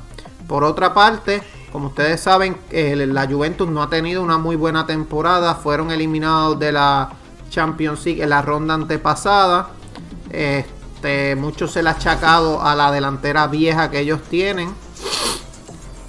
Por 0.47 0.63
otra 0.63 0.93
parte, 0.93 1.41
como 1.71 1.87
ustedes 1.87 2.21
saben, 2.21 2.57
la 2.71 3.25
Juventus 3.25 3.67
no 3.67 3.81
ha 3.81 3.89
tenido 3.89 4.21
una 4.21 4.37
muy 4.37 4.55
buena 4.55 4.85
temporada. 4.85 5.55
Fueron 5.55 5.89
eliminados 5.89 6.59
de 6.59 6.71
la 6.71 7.09
Champions 7.49 8.05
League 8.05 8.21
en 8.21 8.29
la 8.29 8.43
ronda 8.43 8.75
antepasada. 8.75 9.69
Este, 10.29 11.35
mucho 11.35 11.67
se 11.67 11.81
le 11.81 11.89
ha 11.89 11.93
achacado 11.93 12.61
a 12.61 12.75
la 12.75 12.91
delantera 12.91 13.47
vieja 13.47 13.89
que 13.89 14.01
ellos 14.01 14.21
tienen. 14.29 14.71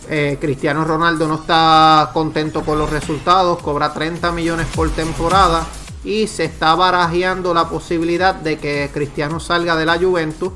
Eh, 0.08 0.38
Cristiano 0.40 0.84
Ronaldo 0.84 1.26
no 1.26 1.36
está 1.36 2.10
contento 2.12 2.62
con 2.62 2.78
los 2.78 2.90
resultados, 2.90 3.60
cobra 3.62 3.92
30 3.92 4.32
millones 4.32 4.66
por 4.74 4.90
temporada 4.90 5.66
y 6.04 6.26
se 6.26 6.44
está 6.44 6.74
barajeando 6.74 7.54
la 7.54 7.68
posibilidad 7.68 8.34
de 8.34 8.58
que 8.58 8.90
Cristiano 8.92 9.40
salga 9.40 9.76
de 9.76 9.86
la 9.86 9.98
Juventus. 9.98 10.52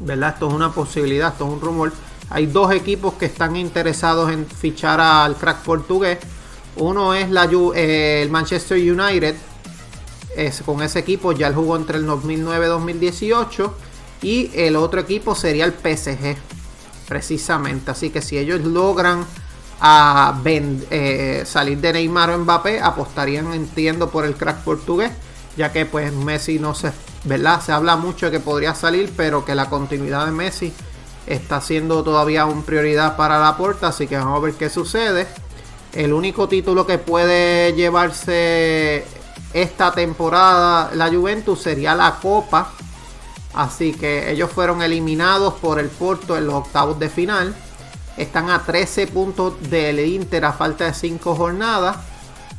¿Verdad? 0.00 0.34
Esto 0.34 0.48
es 0.48 0.54
una 0.54 0.70
posibilidad, 0.72 1.32
esto 1.32 1.46
es 1.46 1.52
un 1.52 1.60
rumor 1.60 1.92
hay 2.30 2.46
dos 2.46 2.72
equipos 2.72 3.14
que 3.14 3.26
están 3.26 3.56
interesados 3.56 4.30
en 4.30 4.46
fichar 4.46 5.00
al 5.00 5.36
crack 5.36 5.62
portugués. 5.62 6.18
Uno 6.76 7.14
es 7.14 7.30
la, 7.30 7.48
eh, 7.74 8.22
el 8.22 8.30
Manchester 8.30 8.78
United. 8.78 9.34
Con 10.64 10.82
ese 10.82 11.00
equipo 11.00 11.32
ya 11.32 11.48
él 11.48 11.54
jugó 11.54 11.76
entre 11.76 11.98
el 11.98 12.06
2009 12.06 12.66
y 12.66 12.68
2018. 12.68 13.74
Y 14.22 14.50
el 14.54 14.76
otro 14.76 15.00
equipo 15.00 15.34
sería 15.34 15.64
el 15.64 15.72
PSG. 15.72 16.36
Precisamente. 17.08 17.90
Así 17.90 18.10
que 18.10 18.22
si 18.22 18.38
ellos 18.38 18.60
logran 18.60 19.24
ah, 19.80 20.40
eh, 20.44 21.42
salir 21.46 21.78
de 21.78 21.92
Neymar 21.94 22.30
o 22.30 22.38
Mbappé, 22.38 22.80
apostarían, 22.80 23.52
entiendo, 23.52 24.10
por 24.10 24.24
el 24.24 24.34
crack 24.34 24.58
portugués. 24.58 25.10
Ya 25.56 25.72
que 25.72 25.86
pues 25.86 26.12
Messi 26.12 26.58
no 26.58 26.74
se, 26.74 26.92
¿verdad? 27.24 27.60
Se 27.60 27.72
habla 27.72 27.96
mucho 27.96 28.26
de 28.26 28.32
que 28.32 28.40
podría 28.40 28.74
salir, 28.74 29.12
pero 29.16 29.44
que 29.44 29.54
la 29.54 29.68
continuidad 29.68 30.26
de 30.26 30.32
Messi 30.32 30.72
está 31.26 31.60
siendo 31.60 32.02
todavía 32.02 32.46
una 32.46 32.62
prioridad 32.62 33.16
para 33.16 33.38
la 33.38 33.56
puerta, 33.56 33.88
así 33.88 34.06
que 34.06 34.16
vamos 34.16 34.38
a 34.38 34.44
ver 34.44 34.54
qué 34.54 34.70
sucede. 34.70 35.26
El 35.92 36.12
único 36.12 36.48
título 36.48 36.86
que 36.86 36.98
puede 36.98 37.72
llevarse 37.74 39.04
esta 39.52 39.92
temporada 39.92 40.90
la 40.94 41.08
Juventus 41.08 41.62
sería 41.62 41.94
la 41.94 42.18
Copa. 42.20 42.72
Así 43.58 43.92
que 43.92 44.30
ellos 44.30 44.52
fueron 44.52 44.82
eliminados 44.82 45.54
por 45.54 45.80
el 45.80 45.88
Porto 45.88 46.38
en 46.38 46.46
los 46.46 46.54
octavos 46.54 46.96
de 47.00 47.08
final. 47.08 47.56
Están 48.16 48.50
a 48.50 48.62
13 48.62 49.08
puntos 49.08 49.54
del 49.68 49.98
Inter 49.98 50.44
a 50.44 50.52
falta 50.52 50.84
de 50.84 50.94
5 50.94 51.34
jornadas. 51.34 51.96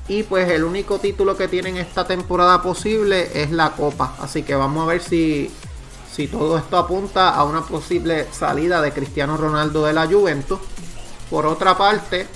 Y 0.10 0.24
pues 0.24 0.52
el 0.52 0.66
único 0.66 1.00
título 1.00 1.38
que 1.38 1.48
tienen 1.48 1.78
esta 1.78 2.06
temporada 2.06 2.62
posible 2.62 3.30
es 3.34 3.50
la 3.52 3.70
Copa. 3.72 4.14
Así 4.20 4.44
que 4.44 4.56
vamos 4.56 4.84
a 4.84 4.88
ver 4.88 5.02
si 5.02 5.50
si 6.12 6.28
todo 6.28 6.58
esto 6.58 6.78
apunta 6.78 7.30
a 7.30 7.46
una 7.46 7.62
posible 7.62 8.28
salida 8.34 8.82
de 8.82 8.92
Cristiano 8.92 9.38
Ronaldo 9.38 9.86
de 9.86 9.94
la 9.94 10.06
Juventus. 10.06 10.60
Por 11.30 11.46
otra 11.46 11.78
parte, 11.78 12.28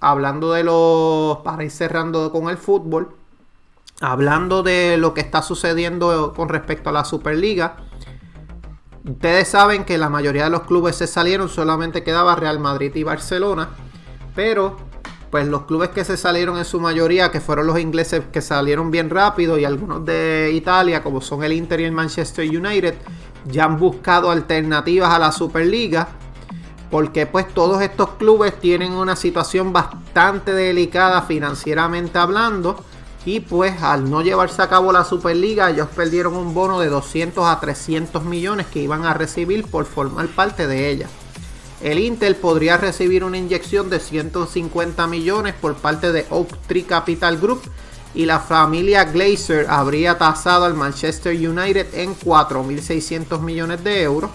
hablando 0.00 0.52
de 0.52 0.64
los. 0.64 1.40
para 1.40 1.64
ir 1.64 1.70
cerrando 1.70 2.32
con 2.32 2.48
el 2.48 2.56
fútbol, 2.56 3.14
hablando 4.00 4.62
de 4.62 4.96
lo 4.96 5.12
que 5.12 5.20
está 5.20 5.42
sucediendo 5.42 6.32
con 6.34 6.48
respecto 6.48 6.88
a 6.88 6.92
la 6.92 7.04
Superliga. 7.04 7.89
Ustedes 9.04 9.48
saben 9.48 9.84
que 9.84 9.96
la 9.96 10.10
mayoría 10.10 10.44
de 10.44 10.50
los 10.50 10.62
clubes 10.62 10.96
se 10.96 11.06
salieron, 11.06 11.48
solamente 11.48 12.02
quedaba 12.02 12.36
Real 12.36 12.58
Madrid 12.58 12.94
y 12.94 13.02
Barcelona. 13.02 13.70
Pero 14.34 14.76
pues 15.30 15.46
los 15.46 15.62
clubes 15.62 15.90
que 15.90 16.04
se 16.04 16.16
salieron 16.16 16.58
en 16.58 16.64
su 16.64 16.80
mayoría, 16.80 17.30
que 17.30 17.40
fueron 17.40 17.66
los 17.66 17.78
ingleses 17.78 18.24
que 18.32 18.42
salieron 18.42 18.90
bien 18.90 19.10
rápido 19.10 19.58
y 19.58 19.64
algunos 19.64 20.04
de 20.04 20.50
Italia, 20.52 21.02
como 21.02 21.20
son 21.20 21.44
el 21.44 21.52
Inter 21.52 21.80
y 21.80 21.84
el 21.84 21.92
Manchester 21.92 22.44
United, 22.48 22.96
ya 23.46 23.64
han 23.64 23.78
buscado 23.78 24.30
alternativas 24.30 25.10
a 25.10 25.18
la 25.18 25.32
Superliga. 25.32 26.08
Porque 26.90 27.26
pues 27.26 27.46
todos 27.54 27.80
estos 27.82 28.10
clubes 28.10 28.58
tienen 28.58 28.92
una 28.92 29.14
situación 29.14 29.72
bastante 29.72 30.52
delicada 30.52 31.22
financieramente 31.22 32.18
hablando. 32.18 32.84
Y 33.24 33.40
pues 33.40 33.82
al 33.82 34.08
no 34.08 34.22
llevarse 34.22 34.62
a 34.62 34.68
cabo 34.68 34.92
la 34.92 35.04
Superliga, 35.04 35.70
ellos 35.70 35.88
perdieron 35.94 36.36
un 36.36 36.54
bono 36.54 36.80
de 36.80 36.88
200 36.88 37.44
a 37.46 37.60
300 37.60 38.24
millones 38.24 38.66
que 38.66 38.80
iban 38.80 39.04
a 39.04 39.14
recibir 39.14 39.66
por 39.66 39.84
formar 39.84 40.28
parte 40.28 40.66
de 40.66 40.90
ella. 40.90 41.08
El 41.82 41.98
Intel 41.98 42.36
podría 42.36 42.76
recibir 42.76 43.24
una 43.24 43.38
inyección 43.38 43.88
de 43.88 44.00
150 44.00 45.06
millones 45.06 45.54
por 45.54 45.76
parte 45.76 46.12
de 46.12 46.26
Oak 46.30 46.56
Tree 46.66 46.82
Capital 46.82 47.38
Group 47.38 47.62
y 48.14 48.26
la 48.26 48.40
familia 48.40 49.04
Glazer 49.04 49.66
habría 49.68 50.18
tasado 50.18 50.64
al 50.64 50.74
Manchester 50.74 51.32
United 51.34 51.94
en 51.94 52.14
4.600 52.16 53.40
millones 53.40 53.84
de 53.84 54.02
euros. 54.02 54.30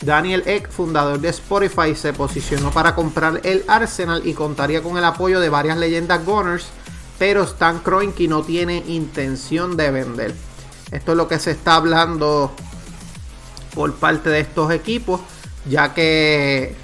Daniel 0.00 0.42
Eck, 0.46 0.70
fundador 0.70 1.20
de 1.20 1.28
Spotify, 1.28 1.94
se 1.94 2.12
posicionó 2.12 2.70
para 2.70 2.94
comprar 2.94 3.40
el 3.44 3.64
Arsenal 3.68 4.26
y 4.26 4.34
contaría 4.34 4.82
con 4.82 4.98
el 4.98 5.04
apoyo 5.04 5.40
de 5.40 5.48
varias 5.48 5.78
leyendas 5.78 6.24
Gunners, 6.24 6.66
pero 7.18 7.42
Stan 7.42 7.80
Kroenke 7.80 8.28
no 8.28 8.42
tiene 8.42 8.82
intención 8.88 9.76
de 9.76 9.90
vender. 9.90 10.34
Esto 10.90 11.12
es 11.12 11.16
lo 11.16 11.28
que 11.28 11.38
se 11.38 11.52
está 11.52 11.76
hablando 11.76 12.52
por 13.74 13.94
parte 13.94 14.30
de 14.30 14.40
estos 14.40 14.70
equipos 14.70 15.20
ya 15.68 15.94
que 15.94 16.74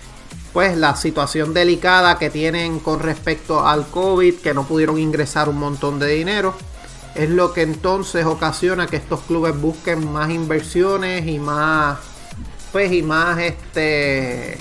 pues 0.52 0.76
la 0.76 0.96
situación 0.96 1.54
delicada 1.54 2.18
que 2.18 2.30
tienen 2.30 2.80
con 2.80 3.00
respecto 3.00 3.66
al 3.66 3.86
COVID, 3.86 4.36
que 4.36 4.52
no 4.52 4.64
pudieron 4.64 4.98
ingresar 4.98 5.48
un 5.48 5.58
montón 5.58 5.98
de 6.00 6.08
dinero, 6.08 6.54
es 7.14 7.30
lo 7.30 7.52
que 7.52 7.62
entonces 7.62 8.26
ocasiona 8.26 8.86
que 8.88 8.96
estos 8.96 9.20
clubes 9.20 9.58
busquen 9.60 10.12
más 10.12 10.30
inversiones 10.30 11.26
y 11.26 11.38
más 11.38 11.98
pues 12.72 12.92
y 12.92 13.02
más 13.02 13.38
este 13.38 14.58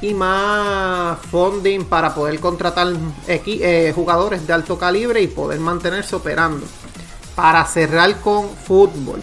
y 0.00 0.14
más 0.14 1.18
funding 1.30 1.84
para 1.84 2.14
poder 2.14 2.38
contratar 2.38 2.92
eh, 3.26 3.92
jugadores 3.94 4.46
de 4.46 4.52
alto 4.52 4.78
calibre 4.78 5.20
y 5.20 5.26
poder 5.26 5.58
mantenerse 5.60 6.14
operando. 6.16 6.64
Para 7.34 7.64
cerrar 7.66 8.20
con 8.20 8.48
fútbol. 8.50 9.20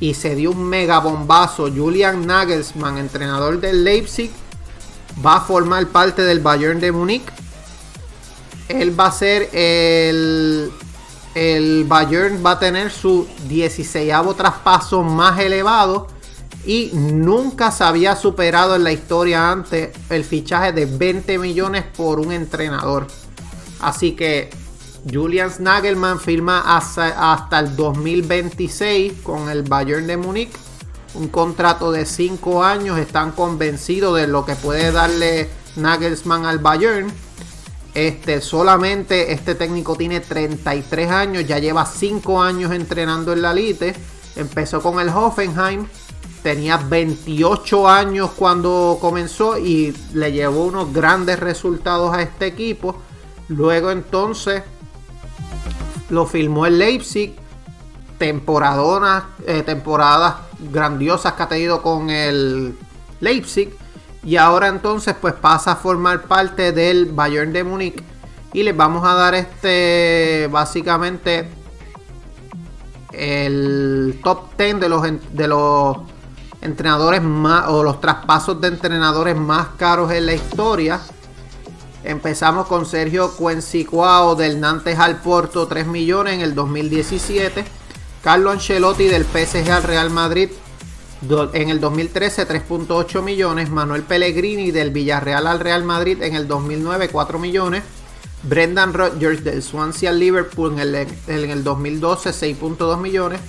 Y 0.00 0.14
se 0.14 0.34
dio 0.36 0.52
un 0.52 0.64
mega 0.64 1.00
bombazo. 1.00 1.68
Julian 1.68 2.26
Nagelsmann, 2.26 2.98
entrenador 2.98 3.60
del 3.60 3.82
Leipzig, 3.82 4.30
va 5.24 5.36
a 5.36 5.40
formar 5.40 5.86
parte 5.88 6.22
del 6.22 6.38
Bayern 6.40 6.78
de 6.78 6.92
Múnich. 6.92 7.24
Él 8.68 8.98
va 8.98 9.06
a 9.06 9.12
ser 9.12 9.50
el. 9.52 10.70
El 11.34 11.84
Bayern 11.84 12.44
va 12.44 12.52
a 12.52 12.58
tener 12.58 12.90
su 12.90 13.26
16 13.48 14.12
traspaso 14.36 15.02
más 15.02 15.38
elevado 15.38 16.08
y 16.66 16.90
nunca 16.92 17.70
se 17.70 17.84
había 17.84 18.16
superado 18.16 18.76
en 18.76 18.84
la 18.84 18.92
historia 18.92 19.50
antes 19.50 19.90
el 20.10 20.24
fichaje 20.24 20.72
de 20.72 20.86
20 20.86 21.38
millones 21.38 21.84
por 21.96 22.20
un 22.20 22.32
entrenador. 22.32 23.06
Así 23.80 24.12
que 24.12 24.50
Julian 25.10 25.50
Nagelman 25.60 26.18
firma 26.20 26.76
hasta, 26.76 27.58
el 27.60 27.76
2026 27.76 29.14
con 29.22 29.48
el 29.48 29.62
Bayern 29.62 30.06
de 30.06 30.16
Múnich. 30.16 30.50
Un 31.14 31.28
contrato 31.28 31.90
de 31.90 32.04
5 32.04 32.62
años. 32.62 32.98
Están 32.98 33.32
convencidos 33.32 34.16
de 34.16 34.26
lo 34.26 34.44
que 34.44 34.56
puede 34.56 34.92
darle 34.92 35.48
Nagelsmann 35.76 36.44
al 36.44 36.58
Bayern. 36.58 37.10
Este, 37.94 38.40
solamente 38.40 39.32
este 39.32 39.54
técnico 39.54 39.96
tiene 39.96 40.20
33 40.20 41.10
años, 41.10 41.46
ya 41.46 41.58
lleva 41.58 41.84
5 41.84 42.42
años 42.42 42.70
entrenando 42.72 43.32
en 43.32 43.42
la 43.42 43.52
Elite. 43.52 43.94
Empezó 44.36 44.80
con 44.82 45.00
el 45.00 45.08
Hoffenheim, 45.08 45.86
tenía 46.42 46.76
28 46.76 47.88
años 47.88 48.30
cuando 48.36 48.98
comenzó 49.00 49.58
y 49.58 49.96
le 50.14 50.32
llevó 50.32 50.64
unos 50.64 50.92
grandes 50.92 51.38
resultados 51.38 52.14
a 52.14 52.22
este 52.22 52.46
equipo. 52.46 52.96
Luego 53.48 53.90
entonces 53.90 54.62
lo 56.10 56.26
filmó 56.26 56.66
el 56.66 56.78
Leipzig, 56.78 57.34
temporadonas, 58.18 59.24
eh, 59.46 59.62
temporadas 59.62 60.36
grandiosas 60.72 61.34
que 61.34 61.42
ha 61.42 61.48
tenido 61.48 61.82
con 61.82 62.10
el 62.10 62.76
Leipzig. 63.20 63.74
Y 64.24 64.36
ahora 64.36 64.68
entonces 64.68 65.14
pues 65.20 65.34
pasa 65.34 65.72
a 65.72 65.76
formar 65.76 66.22
parte 66.22 66.72
del 66.72 67.06
Bayern 67.06 67.52
de 67.52 67.64
Múnich. 67.64 68.02
Y 68.52 68.62
les 68.62 68.76
vamos 68.76 69.06
a 69.06 69.14
dar 69.14 69.34
este 69.34 70.48
básicamente 70.50 71.48
el 73.12 74.20
top 74.22 74.56
10 74.56 74.80
de 74.80 74.88
los, 74.88 75.02
de 75.32 75.48
los 75.48 75.96
entrenadores 76.60 77.22
más 77.22 77.68
o 77.68 77.82
los 77.82 78.00
traspasos 78.00 78.60
de 78.60 78.68
entrenadores 78.68 79.36
más 79.36 79.68
caros 79.76 80.12
en 80.12 80.26
la 80.26 80.34
historia. 80.34 81.00
Empezamos 82.04 82.66
con 82.66 82.86
Sergio 82.86 83.32
Cuencicuao 83.32 84.34
del 84.34 84.60
Nantes 84.60 84.98
al 84.98 85.20
Porto 85.20 85.66
3 85.66 85.86
millones 85.86 86.34
en 86.34 86.40
el 86.40 86.54
2017. 86.54 87.64
Carlo 88.22 88.50
Ancelotti 88.50 89.04
del 89.04 89.24
PSG 89.24 89.70
al 89.70 89.82
Real 89.82 90.10
Madrid 90.10 90.50
en 91.52 91.70
el 91.70 91.80
2013 91.80 92.46
3.8 92.46 93.22
millones. 93.22 93.70
Manuel 93.70 94.02
Pellegrini 94.02 94.70
del 94.70 94.90
Villarreal 94.90 95.46
al 95.46 95.60
Real 95.60 95.84
Madrid 95.84 96.22
en 96.22 96.34
el 96.34 96.46
2009 96.46 97.08
4 97.08 97.38
millones. 97.38 97.82
Brendan 98.44 98.94
Rodgers 98.94 99.42
del 99.42 99.62
Swansea 99.62 100.10
al 100.10 100.20
Liverpool 100.20 100.74
en 100.74 100.78
el, 100.78 100.94
en 100.94 101.50
el 101.50 101.64
2012 101.64 102.30
6.2 102.30 103.00
millones. 103.00 103.40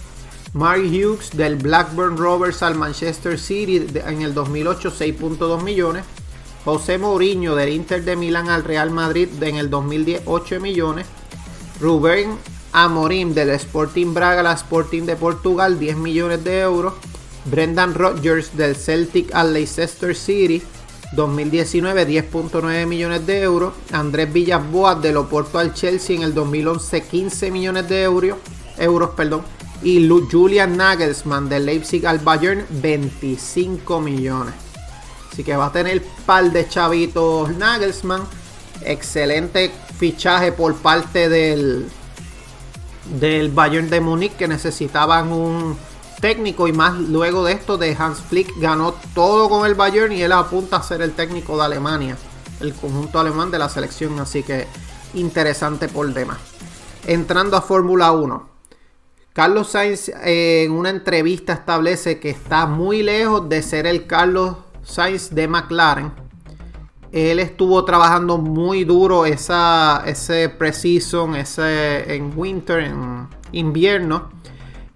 Mark 0.53 0.81
Hughes 0.81 1.29
del 1.37 1.57
Blackburn 1.57 2.17
Rovers 2.17 2.63
al 2.63 2.73
Manchester 2.73 3.37
City 3.37 3.85
en 4.03 4.23
el 4.23 4.33
2008 4.33 4.91
6.2 4.91 5.61
millones. 5.61 6.05
José 6.65 6.97
Mourinho 6.97 7.55
del 7.55 7.69
Inter 7.69 8.03
de 8.03 8.15
Milán 8.15 8.49
al 8.49 8.63
Real 8.63 8.89
Madrid 8.89 9.29
en 9.41 9.57
el 9.57 9.69
2010 9.69 10.23
8 10.25 10.59
millones. 10.59 11.05
Rubén 11.79 12.35
Amorim 12.71 13.33
del 13.33 13.51
Sporting 13.51 14.13
Braga 14.13 14.41
al 14.41 14.57
Sporting 14.57 15.03
de 15.03 15.15
Portugal 15.15 15.77
10 15.77 15.97
millones 15.97 16.43
de 16.43 16.61
euros. 16.61 16.93
Brendan 17.45 17.93
Rodgers 17.93 18.57
del 18.57 18.75
Celtic 18.75 19.33
al 19.35 19.53
Leicester 19.53 20.15
City 20.15 20.63
2019 21.13 22.07
10.9 22.07 22.87
millones 22.87 23.25
de 23.27 23.41
euros. 23.43 23.73
Andrés 23.91 24.33
Villas-Boas 24.33 24.99
del 24.99 25.17
Oporto 25.17 25.59
al 25.59 25.75
Chelsea 25.75 26.15
en 26.15 26.23
el 26.23 26.33
2011 26.33 27.01
15 27.03 27.51
millones 27.51 27.87
de 27.87 28.01
euros. 28.01 28.39
euros 28.79 29.11
perdón 29.11 29.58
y 29.81 30.09
Julian 30.09 30.77
Nagelsmann 30.77 31.47
del 31.47 31.65
Leipzig 31.65 32.05
al 32.05 32.19
Bayern 32.19 32.65
25 32.69 34.01
millones. 34.01 34.53
Así 35.31 35.43
que 35.43 35.55
va 35.55 35.67
a 35.67 35.71
tener 35.71 36.03
par 36.25 36.51
de 36.51 36.67
chavitos 36.67 37.55
Nagelsmann. 37.55 38.23
Excelente 38.81 39.71
fichaje 39.97 40.51
por 40.51 40.75
parte 40.75 41.29
del, 41.29 41.89
del 43.19 43.49
Bayern 43.51 43.89
de 43.89 44.01
Múnich 44.01 44.35
que 44.35 44.47
necesitaban 44.47 45.31
un 45.31 45.77
técnico 46.19 46.67
y 46.67 46.73
más 46.73 46.97
luego 46.97 47.45
de 47.45 47.53
esto 47.53 47.77
de 47.77 47.95
Hans 47.97 48.19
Flick 48.19 48.57
ganó 48.57 48.93
todo 49.13 49.49
con 49.49 49.65
el 49.65 49.75
Bayern 49.75 50.11
y 50.11 50.21
él 50.21 50.31
apunta 50.31 50.77
a 50.77 50.83
ser 50.83 51.01
el 51.01 51.13
técnico 51.13 51.57
de 51.57 51.63
Alemania, 51.63 52.17
el 52.59 52.73
conjunto 52.73 53.19
alemán 53.19 53.51
de 53.51 53.59
la 53.59 53.69
selección, 53.69 54.19
así 54.19 54.43
que 54.43 54.67
interesante 55.13 55.87
por 55.87 56.13
demás. 56.13 56.39
Entrando 57.05 57.55
a 57.55 57.61
Fórmula 57.61 58.11
1. 58.11 58.58
Carlos 59.39 59.69
Sainz 59.69 60.09
eh, 60.09 60.65
en 60.65 60.73
una 60.73 60.89
entrevista 60.89 61.53
establece 61.53 62.19
que 62.19 62.29
está 62.29 62.65
muy 62.65 63.03
lejos 63.03 63.47
de 63.47 63.63
ser 63.63 63.87
el 63.87 64.05
Carlos 64.05 64.57
Sainz 64.83 65.33
de 65.33 65.47
McLaren. 65.47 66.11
Él 67.13 67.39
estuvo 67.39 67.85
trabajando 67.85 68.37
muy 68.37 68.83
duro 68.83 69.25
esa, 69.25 70.03
ese 70.05 70.49
preseason, 70.49 71.35
ese 71.35 72.15
en 72.15 72.33
winter, 72.35 72.79
en 72.79 73.29
invierno. 73.53 74.27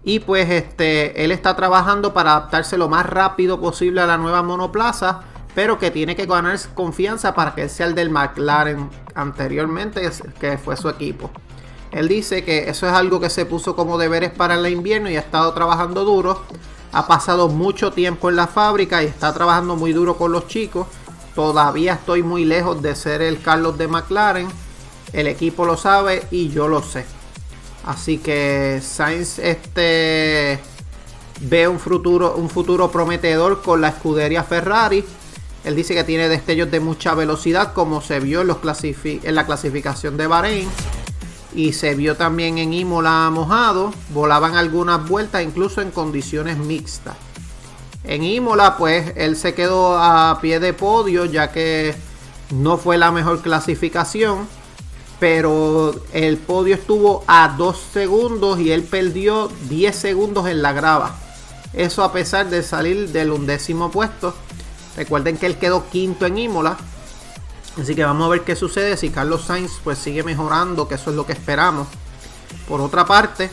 Y 0.04 0.20
pues 0.20 0.50
este, 0.50 1.24
él 1.24 1.32
está 1.32 1.56
trabajando 1.56 2.14
para 2.14 2.32
adaptarse 2.32 2.78
lo 2.78 2.90
más 2.90 3.06
rápido 3.06 3.62
posible 3.62 4.02
a 4.02 4.08
la 4.08 4.18
nueva 4.18 4.44
monoplaza. 4.44 5.22
Pero 5.56 5.80
que 5.80 5.90
tiene 5.90 6.18
que 6.18 6.26
ganar 6.26 6.60
confianza 6.74 7.34
para 7.34 7.56
que 7.56 7.70
sea 7.70 7.86
el 7.86 7.96
del 7.96 8.10
McLaren 8.10 8.90
anteriormente, 9.16 10.02
que 10.38 10.58
fue 10.58 10.76
su 10.76 10.90
equipo. 10.90 11.32
Él 11.94 12.08
dice 12.08 12.44
que 12.44 12.70
eso 12.70 12.88
es 12.88 12.94
algo 12.94 13.20
que 13.20 13.30
se 13.30 13.46
puso 13.46 13.76
como 13.76 14.00
deberes 14.00 14.32
para 14.32 14.56
el 14.56 14.68
invierno 14.68 15.10
y 15.10 15.16
ha 15.16 15.20
estado 15.20 15.54
trabajando 15.54 16.04
duro. 16.04 16.42
Ha 16.92 17.08
pasado 17.08 17.50
mucho 17.50 17.92
tiempo 17.92 18.30
en 18.30 18.36
la 18.36 18.48
fábrica 18.48 19.04
y 19.04 19.06
está 19.06 19.32
trabajando 19.34 19.76
muy 19.76 19.94
duro 19.94 20.18
con 20.18 20.32
los 20.32 20.48
chicos. 20.48 20.88
Todavía 21.36 21.94
estoy 21.94 22.24
muy 22.24 22.46
lejos 22.46 22.82
de 22.82 22.96
ser 22.96 23.22
el 23.22 23.42
Carlos 23.42 23.78
de 23.78 23.88
McLaren. 23.88 24.48
El 25.14 25.28
equipo 25.28 25.66
lo 25.66 25.78
sabe 25.78 26.24
y 26.32 26.50
yo 26.50 26.68
lo 26.68 26.82
sé. 26.82 27.06
Así 27.86 28.18
que 28.18 28.82
Sainz 28.82 29.38
este, 29.38 30.60
ve 31.42 31.68
un 31.68 31.80
futuro, 31.80 32.36
un 32.36 32.50
futuro 32.50 32.90
prometedor 32.90 33.62
con 33.62 33.82
la 33.82 33.90
escudería 33.90 34.44
Ferrari. 34.44 35.06
Él 35.64 35.76
dice 35.76 35.94
que 35.94 36.04
tiene 36.04 36.28
destellos 36.28 36.72
de 36.72 36.80
mucha 36.80 37.14
velocidad 37.14 37.74
como 37.74 38.02
se 38.02 38.20
vio 38.20 38.42
en, 38.42 38.48
los 38.48 38.58
en 38.84 39.36
la 39.36 39.46
clasificación 39.46 40.18
de 40.18 40.28
Bahrein 40.28 40.70
y 41.56 41.74
se 41.74 41.96
vio 41.96 42.16
también 42.16 42.58
en 42.58 42.74
Imola 42.74 43.30
mojado, 43.32 43.94
volaban 44.10 44.56
algunas 44.56 45.08
vueltas 45.08 45.44
incluso 45.44 45.82
en 45.82 45.92
condiciones 45.92 46.58
mixtas. 46.58 47.16
En 48.04 48.24
Imola 48.24 48.78
pues 48.78 49.14
él 49.16 49.36
se 49.36 49.54
quedó 49.54 49.98
a 49.98 50.40
pie 50.42 50.60
de 50.60 50.74
podio 50.74 51.26
ya 51.26 51.52
que 51.52 51.96
no 52.52 52.78
fue 52.78 52.98
la 52.98 53.12
mejor 53.12 53.42
clasificación, 53.42 54.48
pero 55.20 55.96
el 56.12 56.38
podio 56.38 56.76
estuvo 56.76 57.24
a 57.28 57.56
2 57.58 57.78
segundos 57.94 58.60
y 58.60 58.72
él 58.72 58.84
perdió 58.84 59.50
10 59.70 59.96
segundos 59.96 60.48
en 60.48 60.62
la 60.62 60.74
grava. 60.74 61.16
Eso 61.74 62.04
a 62.04 62.12
pesar 62.12 62.50
de 62.50 62.62
salir 62.62 63.10
del 63.12 63.32
undécimo 63.32 63.90
puesto. 63.90 64.36
Recuerden 64.96 65.38
que 65.38 65.48
él 65.48 65.58
quedó 65.58 65.90
quinto 65.90 66.26
en 66.26 66.38
Imola 66.38 66.78
Así 67.80 67.96
que 67.96 68.04
vamos 68.04 68.28
a 68.28 68.30
ver 68.30 68.42
qué 68.42 68.56
sucede 68.56 68.98
si 68.98 69.10
Carlos 69.10 69.46
Sainz 69.46 69.72
pues 69.84 69.98
sigue 69.98 70.24
mejorando, 70.24 70.88
que 70.88 70.96
eso 70.96 71.10
es 71.10 71.16
lo 71.16 71.26
que 71.26 71.34
esperamos. 71.34 71.88
Por 72.68 72.82
otra 72.82 73.06
parte, 73.06 73.50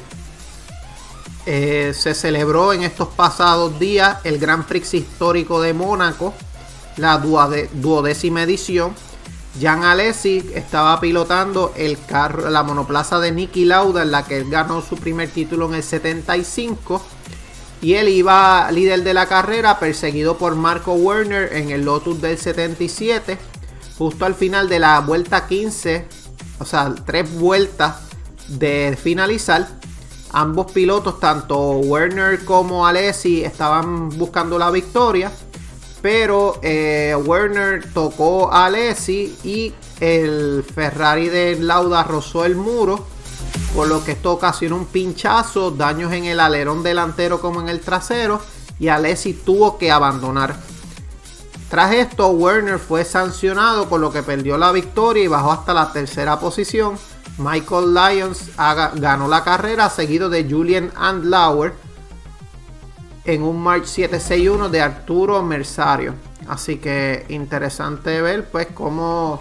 eh, 1.46 1.92
se 1.94 2.14
celebró 2.14 2.74
en 2.74 2.82
estos 2.82 3.08
pasados 3.08 3.78
días 3.78 4.18
el 4.24 4.38
Gran 4.38 4.64
Prix 4.66 4.92
histórico 4.94 5.62
de 5.62 5.72
Mónaco, 5.72 6.34
la 6.96 7.18
duodécima 7.18 8.42
edición. 8.42 8.94
Jan 9.60 9.84
Alesi 9.84 10.50
estaba 10.54 11.00
pilotando 11.00 11.72
el 11.76 11.98
carro, 12.04 12.50
la 12.50 12.62
monoplaza 12.62 13.18
de 13.20 13.32
Nicky 13.32 13.64
Lauda, 13.64 14.02
en 14.02 14.12
la 14.12 14.24
que 14.24 14.36
él 14.36 14.50
ganó 14.50 14.82
su 14.82 14.96
primer 14.96 15.30
título 15.30 15.66
en 15.66 15.76
el 15.76 15.82
75. 15.82 17.02
Y 17.80 17.94
él 17.94 18.10
iba 18.10 18.70
líder 18.70 19.02
de 19.02 19.14
la 19.14 19.26
carrera, 19.26 19.80
perseguido 19.80 20.36
por 20.36 20.54
Marco 20.54 20.92
Werner 20.92 21.56
en 21.56 21.70
el 21.70 21.86
Lotus 21.86 22.20
del 22.20 22.36
77 22.36 23.38
justo 24.00 24.24
al 24.24 24.34
final 24.34 24.66
de 24.66 24.78
la 24.78 24.98
vuelta 25.00 25.46
15, 25.46 26.06
o 26.58 26.64
sea, 26.64 26.94
tres 27.04 27.30
vueltas 27.38 27.96
de 28.48 28.98
finalizar, 28.98 29.68
ambos 30.32 30.72
pilotos, 30.72 31.20
tanto 31.20 31.72
Werner 31.80 32.42
como 32.46 32.86
Alessi, 32.86 33.44
estaban 33.44 34.08
buscando 34.08 34.58
la 34.58 34.70
victoria. 34.70 35.30
Pero 36.00 36.58
eh, 36.62 37.14
Werner 37.26 37.92
tocó 37.92 38.50
a 38.50 38.64
Alessi 38.64 39.36
y 39.44 39.74
el 40.00 40.64
Ferrari 40.64 41.28
de 41.28 41.56
Lauda 41.60 42.02
rozó 42.02 42.46
el 42.46 42.56
muro. 42.56 43.04
Por 43.74 43.88
lo 43.88 44.02
que 44.02 44.12
esto 44.12 44.32
ocasionó 44.32 44.76
un 44.76 44.86
pinchazo, 44.86 45.72
daños 45.72 46.10
en 46.14 46.24
el 46.24 46.40
alerón 46.40 46.82
delantero 46.82 47.38
como 47.38 47.60
en 47.60 47.68
el 47.68 47.80
trasero. 47.80 48.40
Y 48.78 48.88
Alessi 48.88 49.34
tuvo 49.34 49.76
que 49.76 49.90
abandonar. 49.90 50.69
Tras 51.70 51.92
esto, 51.92 52.30
Werner 52.30 52.80
fue 52.80 53.04
sancionado 53.04 53.88
por 53.88 54.00
lo 54.00 54.12
que 54.12 54.24
perdió 54.24 54.58
la 54.58 54.72
victoria 54.72 55.22
y 55.22 55.28
bajó 55.28 55.52
hasta 55.52 55.72
la 55.72 55.92
tercera 55.92 56.40
posición. 56.40 56.98
Michael 57.38 57.94
Lyons 57.94 58.50
ganó 58.96 59.28
la 59.28 59.44
carrera 59.44 59.88
seguido 59.88 60.28
de 60.28 60.50
Julian 60.50 60.90
Andlauer 60.96 61.72
en 63.24 63.44
un 63.44 63.62
March 63.62 63.84
761 63.84 64.68
de 64.68 64.80
Arturo 64.80 65.44
Mersario. 65.44 66.14
Así 66.48 66.78
que 66.78 67.24
interesante 67.28 68.20
ver 68.20 68.50
pues 68.50 68.66
cómo, 68.74 69.40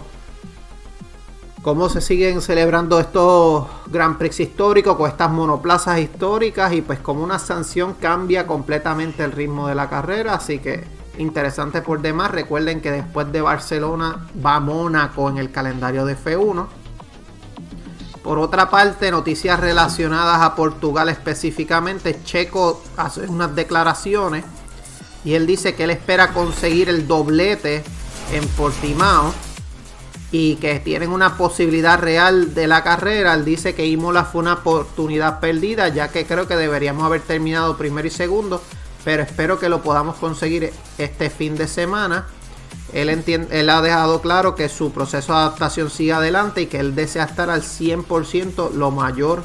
cómo 1.62 1.88
se 1.88 2.00
siguen 2.00 2.42
celebrando 2.42 3.00
estos 3.00 3.66
Grand 3.88 4.16
Prix 4.18 4.38
históricos 4.38 4.96
con 4.96 5.10
estas 5.10 5.32
monoplazas 5.32 5.98
históricas 5.98 6.72
y 6.74 6.82
pues 6.82 7.00
como 7.00 7.24
una 7.24 7.40
sanción 7.40 7.94
cambia 7.94 8.46
completamente 8.46 9.24
el 9.24 9.32
ritmo 9.32 9.66
de 9.66 9.74
la 9.74 9.90
carrera. 9.90 10.34
Así 10.34 10.60
que 10.60 10.99
interesante 11.20 11.82
por 11.82 12.00
demás. 12.00 12.30
Recuerden 12.30 12.80
que 12.80 12.90
después 12.90 13.30
de 13.30 13.40
Barcelona 13.40 14.26
va 14.44 14.60
Mónaco 14.60 15.28
en 15.28 15.38
el 15.38 15.50
calendario 15.50 16.04
de 16.04 16.16
F1. 16.16 16.66
Por 18.22 18.38
otra 18.38 18.68
parte, 18.68 19.10
noticias 19.10 19.58
relacionadas 19.58 20.42
a 20.42 20.54
Portugal 20.54 21.08
específicamente, 21.08 22.20
Checo 22.22 22.82
hace 22.96 23.22
unas 23.22 23.54
declaraciones 23.54 24.44
y 25.24 25.34
él 25.34 25.46
dice 25.46 25.74
que 25.74 25.84
él 25.84 25.90
espera 25.90 26.32
conseguir 26.32 26.88
el 26.88 27.06
doblete 27.06 27.82
en 28.32 28.46
Portimao 28.48 29.32
y 30.32 30.56
que 30.56 30.78
tienen 30.80 31.10
una 31.10 31.36
posibilidad 31.36 31.98
real 31.98 32.54
de 32.54 32.66
la 32.66 32.84
carrera. 32.84 33.34
Él 33.34 33.44
dice 33.44 33.74
que 33.74 33.86
Imola 33.86 34.24
fue 34.24 34.42
una 34.42 34.54
oportunidad 34.54 35.40
perdida, 35.40 35.88
ya 35.88 36.08
que 36.08 36.26
creo 36.26 36.46
que 36.46 36.56
deberíamos 36.56 37.04
haber 37.04 37.22
terminado 37.22 37.76
primero 37.76 38.06
y 38.06 38.10
segundo, 38.10 38.62
pero 39.04 39.22
espero 39.22 39.58
que 39.58 39.68
lo 39.68 39.82
podamos 39.82 40.16
conseguir 40.16 40.72
este 40.98 41.30
fin 41.30 41.56
de 41.56 41.66
semana. 41.66 42.26
Él, 42.92 43.08
entiende, 43.08 43.60
él 43.60 43.70
ha 43.70 43.80
dejado 43.80 44.20
claro 44.20 44.54
que 44.54 44.68
su 44.68 44.92
proceso 44.92 45.32
de 45.32 45.38
adaptación 45.38 45.90
sigue 45.90 46.12
adelante 46.12 46.62
y 46.62 46.66
que 46.66 46.80
él 46.80 46.94
desea 46.94 47.24
estar 47.24 47.48
al 47.48 47.62
100% 47.62 48.72
lo 48.72 48.90
mayor, 48.90 49.44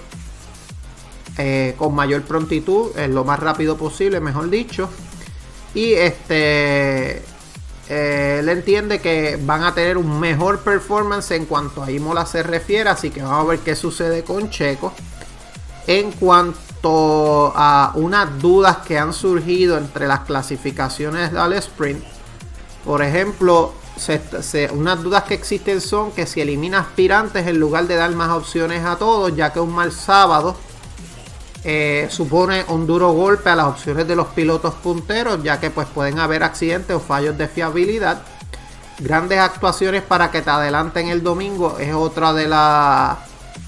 eh, 1.37 1.75
con 1.77 1.93
mayor 1.93 2.23
prontitud, 2.23 2.95
lo 3.09 3.23
más 3.23 3.39
rápido 3.39 3.77
posible, 3.77 4.19
mejor 4.19 4.49
dicho. 4.49 4.89
Y 5.75 5.93
este, 5.93 7.21
eh, 7.89 8.37
él 8.39 8.49
entiende 8.49 8.99
que 8.99 9.37
van 9.41 9.63
a 9.63 9.75
tener 9.75 9.97
un 9.97 10.19
mejor 10.19 10.61
performance 10.61 11.31
en 11.31 11.45
cuanto 11.45 11.83
a 11.83 11.91
Imola 11.91 12.25
se 12.25 12.41
refiere, 12.41 12.89
así 12.89 13.11
que 13.11 13.21
vamos 13.21 13.45
a 13.45 13.49
ver 13.49 13.59
qué 13.59 13.75
sucede 13.75 14.23
con 14.23 14.49
Checo. 14.49 14.93
En 15.85 16.11
cuanto 16.13 16.57
a 16.85 17.91
unas 17.95 18.41
dudas 18.41 18.77
que 18.77 18.97
han 18.97 19.13
surgido 19.13 19.77
entre 19.77 20.07
las 20.07 20.21
clasificaciones 20.21 21.33
al 21.33 21.53
sprint, 21.53 22.03
por 22.83 23.01
ejemplo, 23.01 23.73
unas 24.73 25.01
dudas 25.01 25.23
que 25.23 25.33
existen 25.33 25.81
son 25.81 26.11
que 26.11 26.25
si 26.25 26.41
elimina 26.41 26.79
aspirantes 26.79 27.47
en 27.47 27.59
lugar 27.59 27.87
de 27.87 27.95
dar 27.95 28.11
más 28.11 28.29
opciones 28.29 28.85
a 28.85 28.97
todos, 28.97 29.35
ya 29.35 29.51
que 29.53 29.59
un 29.59 29.73
mal 29.73 29.91
sábado 29.91 30.55
eh, 31.63 32.07
supone 32.11 32.63
un 32.67 32.85
duro 32.85 33.11
golpe 33.13 33.49
a 33.49 33.55
las 33.55 33.65
opciones 33.65 34.07
de 34.07 34.15
los 34.15 34.27
pilotos 34.27 34.75
punteros, 34.75 35.41
ya 35.41 35.59
que 35.59 35.71
pues 35.71 35.87
pueden 35.87 36.19
haber 36.19 36.43
accidentes 36.43 36.95
o 36.95 36.99
fallos 36.99 37.37
de 37.37 37.47
fiabilidad. 37.47 38.21
Grandes 38.99 39.39
actuaciones 39.39 40.03
para 40.03 40.29
que 40.29 40.41
te 40.41 40.49
adelanten 40.49 41.07
el 41.07 41.23
domingo 41.23 41.79
es 41.79 41.93
otra 41.93 42.33
de 42.33 42.47
las 42.47 43.17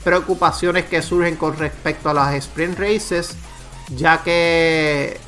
preocupaciones 0.08 0.86
que 0.86 1.02
surgen 1.02 1.36
con 1.36 1.58
respecto 1.58 2.10
a 2.10 2.14
las 2.14 2.34
sprint 2.36 2.80
races, 2.80 3.36
ya 3.90 4.24
que 4.24 5.20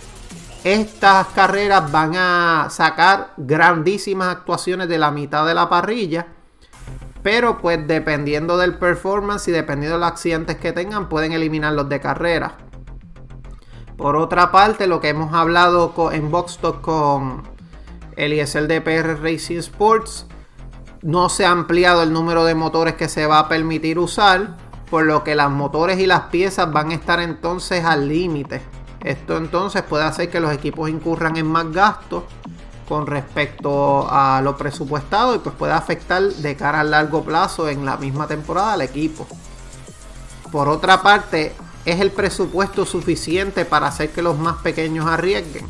estas 0.64 1.28
carreras 1.36 1.92
van 1.92 2.14
a 2.16 2.68
sacar 2.70 3.34
grandísimas 3.36 4.30
actuaciones 4.30 4.88
de 4.88 4.98
la 4.98 5.12
mitad 5.12 5.46
de 5.46 5.54
la 5.54 5.68
parrilla. 5.68 6.28
Pero 7.22 7.58
pues 7.58 7.86
dependiendo 7.90 8.58
del 8.58 8.78
performance 8.78 9.50
y 9.50 9.52
dependiendo 9.52 9.98
de 9.98 10.00
los 10.00 10.12
accidentes 10.14 10.56
que 10.56 10.72
tengan, 10.72 11.10
pueden 11.10 11.34
eliminarlos 11.34 11.90
de 11.90 12.00
carrera. 12.00 12.56
Por 13.98 14.16
otra 14.16 14.50
parte, 14.50 14.88
lo 14.88 15.02
que 15.02 15.10
hemos 15.10 15.34
hablado 15.34 15.94
en 16.14 16.32
Boxstock 16.32 16.80
con 16.80 17.44
el 18.16 18.32
ISL 18.32 18.68
de 18.68 18.80
PR 18.80 19.22
Racing 19.22 19.58
Sports, 19.58 20.26
no 21.02 21.28
se 21.28 21.46
ha 21.46 21.52
ampliado 21.52 22.02
el 22.02 22.14
número 22.14 22.46
de 22.46 22.56
motores 22.56 22.94
que 22.94 23.10
se 23.10 23.26
va 23.26 23.40
a 23.40 23.50
permitir 23.50 24.00
usar, 24.00 24.69
por 24.90 25.06
lo 25.06 25.24
que 25.24 25.36
las 25.36 25.52
motores 25.52 26.00
y 26.00 26.06
las 26.06 26.22
piezas 26.24 26.72
van 26.72 26.92
a 26.92 26.96
estar 26.96 27.20
entonces 27.20 27.84
al 27.86 28.08
límite. 28.08 28.62
Esto 29.04 29.38
entonces 29.38 29.84
puede 29.84 30.04
hacer 30.04 30.30
que 30.30 30.40
los 30.40 30.52
equipos 30.52 30.90
incurran 30.90 31.38
en 31.38 31.48
más 31.48 31.72
gastos 31.72 32.24
con 32.88 33.06
respecto 33.06 34.08
a 34.10 34.42
lo 34.42 34.58
presupuestado 34.58 35.36
y 35.36 35.40
pues 35.40 35.56
puede 35.56 35.74
afectar 35.74 36.24
de 36.24 36.56
cara 36.56 36.80
a 36.80 36.84
largo 36.84 37.24
plazo 37.24 37.70
en 37.70 37.86
la 37.86 37.98
misma 37.98 38.28
temporada 38.28 38.74
al 38.74 38.82
equipo. 38.82 39.28
Por 40.52 40.68
otra 40.68 41.04
parte, 41.04 41.54
es 41.86 42.00
el 42.00 42.12
presupuesto 42.12 42.86
suficiente 42.86 43.64
para 43.64 43.88
hacer 43.88 44.10
que 44.10 44.24
los 44.24 44.38
más 44.38 44.58
pequeños 44.58 45.06
arriesguen, 45.06 45.68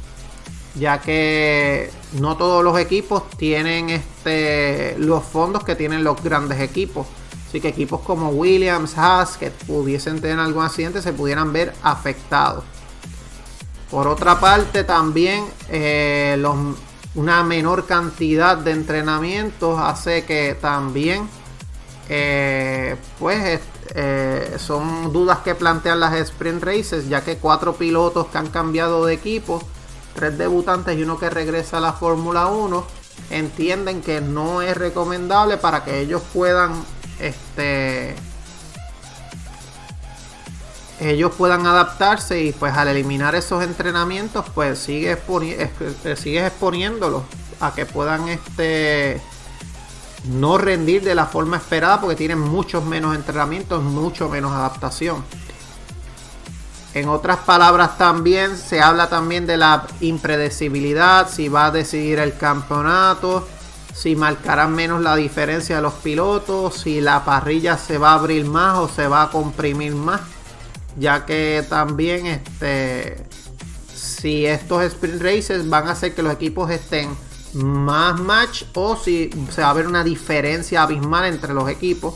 ya 0.75 1.01
que 1.01 1.91
no 2.13 2.37
todos 2.37 2.63
los 2.63 2.79
equipos 2.79 3.29
tienen 3.31 3.89
este, 3.89 4.95
los 4.97 5.23
fondos 5.23 5.65
que 5.65 5.75
tienen 5.75 6.05
los 6.05 6.23
grandes 6.23 6.61
equipos. 6.61 7.05
Así 7.49 7.59
que 7.59 7.69
equipos 7.69 8.01
como 8.01 8.29
Williams, 8.29 8.95
Haas, 8.95 9.35
que 9.35 9.49
pudiesen 9.49 10.21
tener 10.21 10.37
algún 10.37 10.63
accidente, 10.63 11.01
se 11.01 11.13
pudieran 11.13 11.51
ver 11.51 11.73
afectados. 11.81 12.63
Por 13.89 14.07
otra 14.07 14.39
parte, 14.39 14.83
también 14.83 15.45
eh, 15.67 16.39
una 17.15 17.43
menor 17.43 17.87
cantidad 17.87 18.55
de 18.55 18.69
entrenamientos 18.69 19.79
hace 19.81 20.25
que 20.25 20.55
también, 20.61 21.27
eh, 22.07 22.95
pues, 23.17 23.59
eh, 23.95 24.57
son 24.59 25.11
dudas 25.11 25.39
que 25.39 25.55
plantean 25.55 25.99
las 25.99 26.13
sprint 26.13 26.63
races, 26.63 27.09
ya 27.09 27.23
que 27.23 27.37
cuatro 27.37 27.73
pilotos 27.73 28.27
que 28.27 28.37
han 28.37 28.49
cambiado 28.49 29.07
de 29.07 29.15
equipo, 29.15 29.63
tres 30.13 30.37
debutantes 30.37 30.95
y 30.95 31.01
uno 31.01 31.17
que 31.17 31.31
regresa 31.31 31.79
a 31.79 31.81
la 31.81 31.93
Fórmula 31.93 32.45
1, 32.45 32.85
entienden 33.31 34.01
que 34.01 34.21
no 34.21 34.61
es 34.61 34.77
recomendable 34.77 35.57
para 35.57 35.83
que 35.83 35.99
ellos 35.99 36.21
puedan, 36.31 36.73
este, 37.19 38.15
ellos 40.99 41.31
puedan 41.37 41.65
adaptarse 41.65 42.41
y 42.41 42.51
pues 42.51 42.73
al 42.75 42.89
eliminar 42.89 43.35
esos 43.35 43.63
entrenamientos 43.63 44.45
pues 44.53 44.79
sigues, 44.79 45.19
sigues 46.15 46.47
exponiéndolos 46.47 47.23
a 47.59 47.73
que 47.73 47.85
puedan 47.85 48.27
este 48.29 49.21
no 50.25 50.57
rendir 50.57 51.03
de 51.03 51.15
la 51.15 51.25
forma 51.25 51.57
esperada 51.57 52.01
porque 52.01 52.15
tienen 52.15 52.39
muchos 52.39 52.83
menos 52.83 53.15
entrenamientos, 53.15 53.81
mucho 53.81 54.27
menos 54.27 54.51
adaptación. 54.51 55.23
En 56.93 57.07
otras 57.07 57.37
palabras 57.39 57.97
también 57.97 58.57
se 58.57 58.81
habla 58.81 59.09
también 59.09 59.45
de 59.45 59.57
la 59.57 59.85
impredecibilidad, 60.01 61.29
si 61.29 61.47
va 61.47 61.67
a 61.67 61.71
decidir 61.71 62.19
el 62.19 62.35
campeonato, 62.35 63.47
si 63.93 64.15
marcarán 64.15 64.73
menos 64.73 65.01
la 65.01 65.15
diferencia 65.15 65.77
de 65.77 65.81
los 65.81 65.93
pilotos, 65.95 66.75
si 66.75 67.01
la 67.01 67.25
parrilla 67.25 67.77
se 67.77 67.97
va 67.97 68.11
a 68.11 68.15
abrir 68.15 68.45
más 68.45 68.77
o 68.77 68.87
se 68.87 69.07
va 69.07 69.23
a 69.23 69.29
comprimir 69.29 69.95
más 69.95 70.21
ya 70.97 71.25
que 71.25 71.65
también 71.69 72.25
este 72.25 73.25
si 73.93 74.45
estos 74.45 74.83
sprint 74.83 75.21
races 75.21 75.69
van 75.69 75.87
a 75.87 75.91
hacer 75.91 76.13
que 76.13 76.23
los 76.23 76.33
equipos 76.33 76.69
estén 76.69 77.09
más 77.53 78.19
match 78.19 78.63
o 78.75 78.95
si 78.95 79.29
se 79.49 79.61
va 79.61 79.71
a 79.71 79.73
ver 79.73 79.87
una 79.87 80.03
diferencia 80.03 80.83
abismal 80.83 81.25
entre 81.25 81.53
los 81.53 81.69
equipos. 81.69 82.15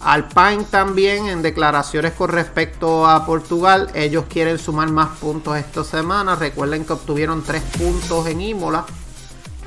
Alpine 0.00 0.64
también 0.70 1.26
en 1.26 1.42
declaraciones 1.42 2.12
con 2.12 2.30
respecto 2.30 3.06
a 3.06 3.26
Portugal, 3.26 3.90
ellos 3.94 4.24
quieren 4.28 4.58
sumar 4.58 4.90
más 4.90 5.18
puntos 5.18 5.56
esta 5.56 5.82
semana. 5.82 6.36
Recuerden 6.36 6.84
que 6.84 6.92
obtuvieron 6.92 7.42
3 7.42 7.62
puntos 7.76 8.26
en 8.28 8.40
Imola. 8.40 8.86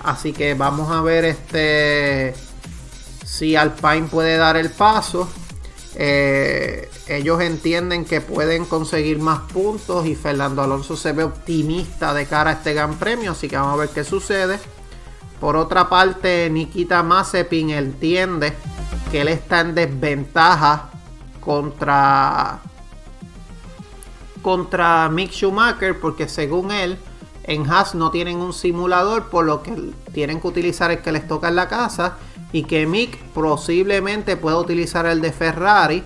Así 0.04 0.34
que 0.34 0.54
vamos 0.54 0.92
a 0.92 1.02
ver 1.02 1.26
este 1.26 2.34
si 3.24 3.56
Alpine 3.56 4.08
puede 4.08 4.38
dar 4.38 4.58
el 4.58 4.70
paso. 4.70 5.30
Eh, 5.96 6.90
ellos 7.08 7.42
entienden 7.42 8.06
que 8.06 8.22
pueden 8.22 8.66
conseguir 8.66 9.20
más 9.20 9.52
puntos 9.52 10.06
y 10.06 10.16
Fernando 10.16 10.62
Alonso 10.62 10.96
se 10.96 11.12
ve 11.12 11.24
optimista 11.24 12.14
de 12.14 12.26
cara 12.26 12.52
a 12.52 12.54
este 12.54 12.74
gran 12.74 12.96
premio, 12.96 13.32
así 13.32 13.48
que 13.50 13.58
vamos 13.58 13.74
a 13.74 13.78
ver 13.78 13.90
qué 13.90 14.04
sucede. 14.04 14.60
Por 15.40 15.56
otra 15.56 15.90
parte, 15.90 16.50
Nikita 16.50 17.04
Mazepin 17.04 17.72
entiende 17.72 18.54
que 19.12 19.22
él 19.22 19.28
está 19.28 19.62
en 19.62 19.76
desventaja 19.76 20.90
contra 21.42 22.60
contra 24.42 25.10
Mick 25.10 25.32
Schumacher 25.32 26.00
porque 26.00 26.28
según 26.28 26.72
él 26.72 26.98
en 27.44 27.70
Haas 27.70 27.96
no 27.96 28.12
tienen 28.12 28.38
un 28.38 28.54
simulador, 28.54 29.30
por 29.30 29.46
lo 29.46 29.64
que 29.64 29.74
tienen 30.14 30.40
que 30.40 30.48
utilizar 30.48 30.92
el 30.92 31.00
que 31.00 31.12
les 31.12 31.28
toca 31.28 31.48
en 31.48 31.56
la 31.56 31.68
casa 31.68 32.18
y 32.52 32.64
que 32.64 32.86
Mick 32.86 33.18
posiblemente 33.34 34.38
pueda 34.38 34.58
utilizar 34.58 35.06
el 35.06 35.22
de 35.22 35.32
Ferrari, 35.32 36.04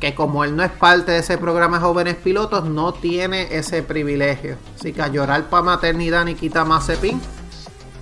que 0.00 0.14
como 0.14 0.44
él 0.44 0.56
no 0.56 0.62
es 0.62 0.70
parte 0.70 1.12
de 1.12 1.18
ese 1.18 1.38
programa 1.38 1.78
de 1.78 1.84
jóvenes 1.84 2.16
pilotos, 2.16 2.64
no 2.64 2.92
tiene 2.92 3.56
ese 3.56 3.82
privilegio. 3.82 4.56
Así 4.78 4.92
que 4.92 5.02
a 5.02 5.08
llorar 5.08 5.48
para 5.48 5.62
maternidad 5.62 6.24
ni 6.24 6.34
quita 6.34 6.64
Mazepin, 6.64 7.20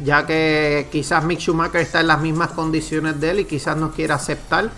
ya 0.02 0.26
que 0.26 0.88
quizás 0.90 1.24
Mick 1.24 1.40
Schumacher 1.40 1.80
está 1.80 2.00
en 2.00 2.06
las 2.06 2.20
mismas 2.20 2.52
condiciones 2.52 3.20
de 3.20 3.30
él 3.30 3.40
y 3.40 3.44
quizás 3.44 3.76
no 3.76 3.92
quiera 3.92 4.14
aceptar 4.14 4.70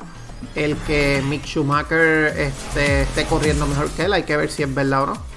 el 0.55 0.76
que 0.78 1.22
Mick 1.28 1.44
Schumacher 1.44 2.35
este, 2.37 3.02
esté 3.02 3.24
corriendo 3.26 3.66
mejor 3.66 3.88
que 3.90 4.05
él. 4.05 4.12
Hay 4.12 4.24
que 4.24 4.37
ver 4.37 4.50
si 4.50 4.62
es 4.62 4.74
verdad 4.74 5.05
o 5.05 5.07
no. 5.07 5.32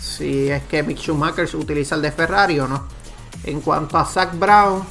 Si 0.00 0.48
es 0.50 0.62
que 0.64 0.82
Mick 0.82 0.98
Schumacher 0.98 1.48
utiliza 1.54 1.94
el 1.94 2.02
de 2.02 2.12
Ferrari 2.12 2.58
o 2.60 2.68
no. 2.68 2.88
En 3.44 3.60
cuanto 3.60 3.98
a 3.98 4.04
Zach 4.04 4.36
Brown, 4.38 4.82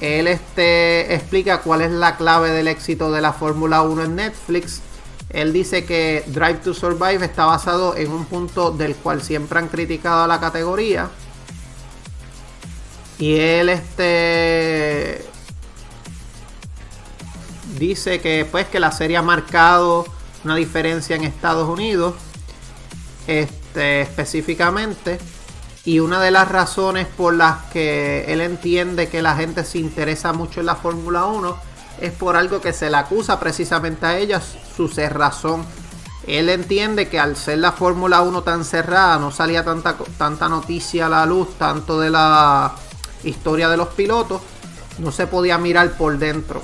él 0.00 0.26
este, 0.26 1.14
explica 1.14 1.62
cuál 1.62 1.82
es 1.82 1.90
la 1.90 2.16
clave 2.16 2.50
del 2.50 2.68
éxito 2.68 3.10
de 3.10 3.20
la 3.20 3.32
Fórmula 3.32 3.82
1 3.82 4.04
en 4.04 4.16
Netflix. 4.16 4.82
Él 5.30 5.52
dice 5.52 5.84
que 5.84 6.24
Drive 6.26 6.60
to 6.62 6.74
Survive 6.74 7.24
está 7.24 7.46
basado 7.46 7.96
en 7.96 8.10
un 8.10 8.24
punto 8.26 8.70
del 8.70 8.94
cual 8.96 9.22
siempre 9.22 9.58
han 9.58 9.68
criticado 9.68 10.24
a 10.24 10.26
la 10.26 10.40
categoría. 10.40 11.08
Y 13.18 13.36
él 13.36 13.68
este 13.68 15.24
dice 17.78 18.20
que 18.20 18.46
pues 18.50 18.66
que 18.66 18.80
la 18.80 18.92
serie 18.92 19.16
ha 19.16 19.22
marcado 19.22 20.06
una 20.44 20.56
diferencia 20.56 21.16
en 21.16 21.24
Estados 21.24 21.68
Unidos. 21.68 22.14
Este, 23.26 23.63
específicamente 23.76 25.18
y 25.84 26.00
una 26.00 26.20
de 26.20 26.30
las 26.30 26.48
razones 26.48 27.06
por 27.06 27.34
las 27.34 27.64
que 27.64 28.24
él 28.32 28.40
entiende 28.40 29.08
que 29.08 29.20
la 29.20 29.36
gente 29.36 29.64
se 29.64 29.78
interesa 29.78 30.32
mucho 30.32 30.60
en 30.60 30.66
la 30.66 30.76
Fórmula 30.76 31.26
1 31.26 31.56
es 32.00 32.12
por 32.12 32.36
algo 32.36 32.60
que 32.60 32.72
se 32.72 32.90
le 32.90 32.96
acusa 32.96 33.38
precisamente 33.38 34.06
a 34.06 34.18
ella, 34.18 34.40
su 34.40 34.88
cerrazón. 34.88 35.64
Él 36.26 36.48
entiende 36.48 37.08
que 37.08 37.20
al 37.20 37.36
ser 37.36 37.58
la 37.58 37.72
Fórmula 37.72 38.22
1 38.22 38.42
tan 38.42 38.64
cerrada, 38.64 39.18
no 39.18 39.30
salía 39.30 39.62
tanta, 39.62 39.96
tanta 40.16 40.48
noticia 40.48 41.06
a 41.06 41.10
la 41.10 41.26
luz, 41.26 41.48
tanto 41.58 42.00
de 42.00 42.10
la 42.10 42.74
historia 43.22 43.68
de 43.68 43.76
los 43.76 43.88
pilotos, 43.88 44.40
no 44.98 45.12
se 45.12 45.26
podía 45.26 45.58
mirar 45.58 45.92
por 45.92 46.16
dentro. 46.18 46.62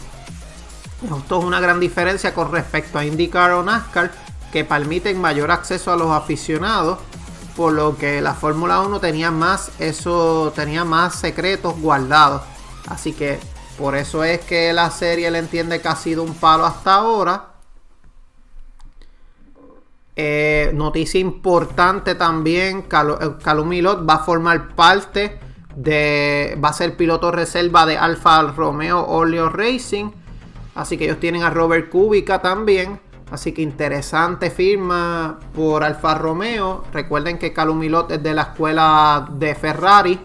Esto 1.02 1.38
es 1.38 1.44
una 1.44 1.60
gran 1.60 1.78
diferencia 1.78 2.34
con 2.34 2.50
respecto 2.52 2.98
a 2.98 3.04
IndyCar 3.04 3.52
o 3.52 3.62
NASCAR, 3.62 4.10
que 4.52 4.64
permiten 4.64 5.20
mayor 5.20 5.50
acceso 5.50 5.92
a 5.92 5.96
los 5.96 6.10
aficionados 6.10 6.98
por 7.56 7.72
lo 7.72 7.96
que 7.96 8.20
la 8.20 8.34
Fórmula 8.34 8.80
1 8.80 9.00
tenía 9.00 9.30
más 9.30 9.72
eso, 9.78 10.52
tenía 10.54 10.84
más 10.84 11.16
secretos 11.16 11.78
guardados. 11.78 12.42
Así 12.88 13.12
que 13.12 13.38
por 13.78 13.96
eso 13.96 14.24
es 14.24 14.40
que 14.40 14.72
la 14.72 14.90
serie 14.90 15.30
le 15.30 15.38
entiende 15.38 15.80
que 15.80 15.88
ha 15.88 15.96
sido 15.96 16.22
un 16.22 16.34
palo 16.34 16.64
hasta 16.64 16.94
ahora. 16.94 17.48
Eh, 20.16 20.70
noticia 20.74 21.20
importante 21.20 22.14
también, 22.14 22.80
eh, 22.80 23.30
Calum 23.42 23.70
va 23.70 24.14
a 24.14 24.24
formar 24.24 24.74
parte 24.74 25.38
de, 25.76 26.58
va 26.62 26.70
a 26.70 26.72
ser 26.72 26.96
piloto 26.96 27.30
reserva 27.30 27.86
de 27.86 27.96
Alfa 27.96 28.42
Romeo 28.42 29.00
Oleo 29.00 29.48
Racing. 29.48 30.10
Así 30.74 30.96
que 30.96 31.04
ellos 31.04 31.20
tienen 31.20 31.42
a 31.42 31.50
Robert 31.50 31.90
Kubica 31.90 32.40
también. 32.40 33.00
Así 33.30 33.52
que 33.52 33.62
interesante 33.62 34.50
firma 34.50 35.38
por 35.54 35.84
Alfa 35.84 36.14
Romeo. 36.14 36.82
Recuerden 36.92 37.38
que 37.38 37.52
Calumilot 37.52 38.10
es 38.10 38.22
de 38.22 38.34
la 38.34 38.42
escuela 38.42 39.28
de 39.30 39.54
Ferrari. 39.54 40.18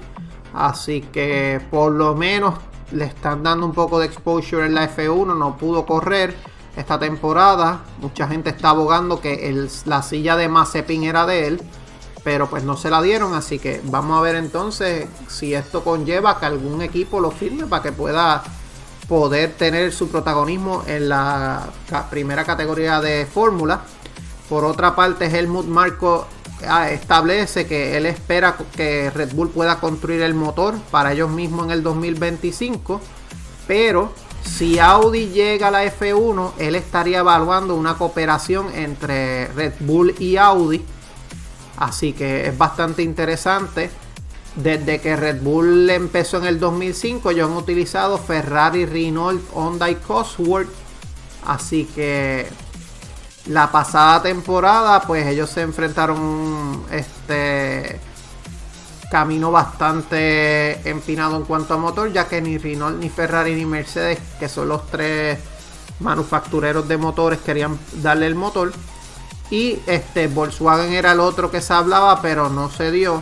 Así 0.54 1.02
que 1.02 1.62
por 1.70 1.92
lo 1.92 2.16
menos 2.16 2.56
le 2.92 3.06
están 3.06 3.44
dando 3.44 3.66
un 3.66 3.74
poco 3.74 4.00
de 4.00 4.08
exposure 4.08 4.66
en 4.66 4.74
la 4.74 4.90
F1. 4.90 5.38
No 5.38 5.56
pudo 5.56 5.86
correr 5.86 6.36
esta 6.76 6.98
temporada. 6.98 7.82
Mucha 8.00 8.28
gente 8.28 8.50
está 8.50 8.72
abogando 8.72 9.22
que 9.22 9.68
la 9.86 10.02
silla 10.02 10.36
de 10.36 10.50
Mazepin 10.50 11.04
era 11.04 11.28
de 11.28 11.48
él. 11.48 11.62
Pero 12.24 12.50
pues 12.50 12.64
no 12.64 12.76
se 12.76 12.90
la 12.90 13.04
dieron. 13.04 13.36
Así 13.36 13.60
que 13.60 13.82
vamos 13.84 14.18
a 14.18 14.22
ver 14.22 14.36
entonces 14.36 15.08
si 15.28 15.54
esto 15.54 15.84
conlleva 15.84 16.40
que 16.40 16.48
algún 16.48 16.82
equipo 16.82 17.20
lo 17.20 17.30
firme 17.30 17.68
para 17.68 17.84
que 17.84 17.92
pueda 17.92 18.42
poder 19.08 19.54
tener 19.54 19.94
su 19.94 20.10
protagonismo 20.10 20.84
en 20.88 21.10
la 21.10 21.68
primera 22.10 22.44
categoría 22.44 23.02
de 23.02 23.26
fórmula. 23.26 23.82
Por 24.50 24.64
otra 24.66 24.96
parte, 24.96 25.26
Helmut 25.26 25.66
Marco 25.66 26.28
ah, 26.68 26.90
establece 26.90 27.66
que 27.66 27.98
él 27.98 28.06
espera 28.06 28.56
que 28.76 29.10
Red 29.10 29.34
Bull 29.34 29.50
pueda 29.50 29.80
construir 29.80 30.22
el 30.22 30.34
motor 30.34 30.76
para 30.92 31.14
ellos 31.14 31.30
mismos 31.30 31.66
en 31.66 31.72
el 31.72 31.84
2025, 31.84 33.02
pero 33.68 34.14
si 34.44 34.80
Audi 34.80 35.30
llega 35.30 35.68
a 35.68 35.72
la 35.72 35.86
F1, 35.86 36.54
él 36.60 36.76
estaría 36.76 37.20
evaluando 37.20 37.76
una 37.76 37.98
cooperación 37.98 38.74
entre 38.76 39.48
Red 39.48 39.74
Bull 39.80 40.16
y 40.20 40.38
Audi. 40.38 40.86
Así 41.78 42.14
que 42.14 42.48
es 42.48 42.58
bastante 42.58 43.02
interesante. 43.02 43.90
Desde 44.56 45.02
que 45.02 45.16
Red 45.18 45.42
Bull 45.42 45.90
empezó 45.90 46.38
en 46.38 46.46
el 46.46 46.60
2005, 46.60 47.32
ellos 47.32 47.50
han 47.50 47.58
utilizado 47.58 48.18
Ferrari, 48.18 48.86
Renault, 48.86 49.42
Honda 49.54 49.90
y 49.90 49.96
Cosworth. 49.96 50.70
Así 51.46 51.86
que 51.86 52.48
la 53.48 53.72
pasada 53.72 54.24
temporada, 54.24 55.02
pues 55.02 55.28
ellos 55.28 55.50
se 55.50 55.62
enfrentaron 55.62 56.84
este 56.90 58.00
camino 59.12 59.52
bastante 59.52 60.90
empinado 60.90 61.38
en 61.38 61.44
cuanto 61.44 61.74
a 61.74 61.78
motor, 61.78 62.12
ya 62.12 62.28
que 62.28 62.42
ni 62.42 62.58
Renault, 62.58 62.98
ni 63.00 63.10
Ferrari, 63.10 63.54
ni 63.56 63.66
Mercedes, 63.66 64.20
que 64.40 64.50
son 64.50 64.70
los 64.70 64.88
tres 64.88 65.38
manufactureros 66.00 66.88
de 66.88 66.98
motores, 66.98 67.40
querían 67.40 67.78
darle 68.02 68.28
el 68.28 68.36
motor. 68.36 68.72
Y 69.52 69.80
este 69.86 70.28
Volkswagen 70.28 70.94
era 70.94 71.12
el 71.12 71.20
otro 71.20 71.52
que 71.52 71.62
se 71.62 71.74
hablaba, 71.74 72.22
pero 72.22 72.50
no 72.50 72.70
se 72.72 72.92
dio. 72.92 73.22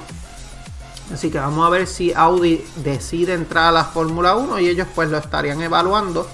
Así 1.13 1.29
que 1.29 1.37
vamos 1.37 1.63
a 1.65 1.69
ver 1.69 1.85
si 1.85 2.11
Audi 2.11 2.65
decide 2.77 3.33
entrar 3.33 3.65
a 3.65 3.71
la 3.71 3.85
Fórmula 3.85 4.35
1 4.35 4.59
y 4.59 4.67
ellos 4.67 4.87
pues 4.95 5.11
lo 5.11 5.19
estarían 5.19 5.61
evaluando. 5.61 6.27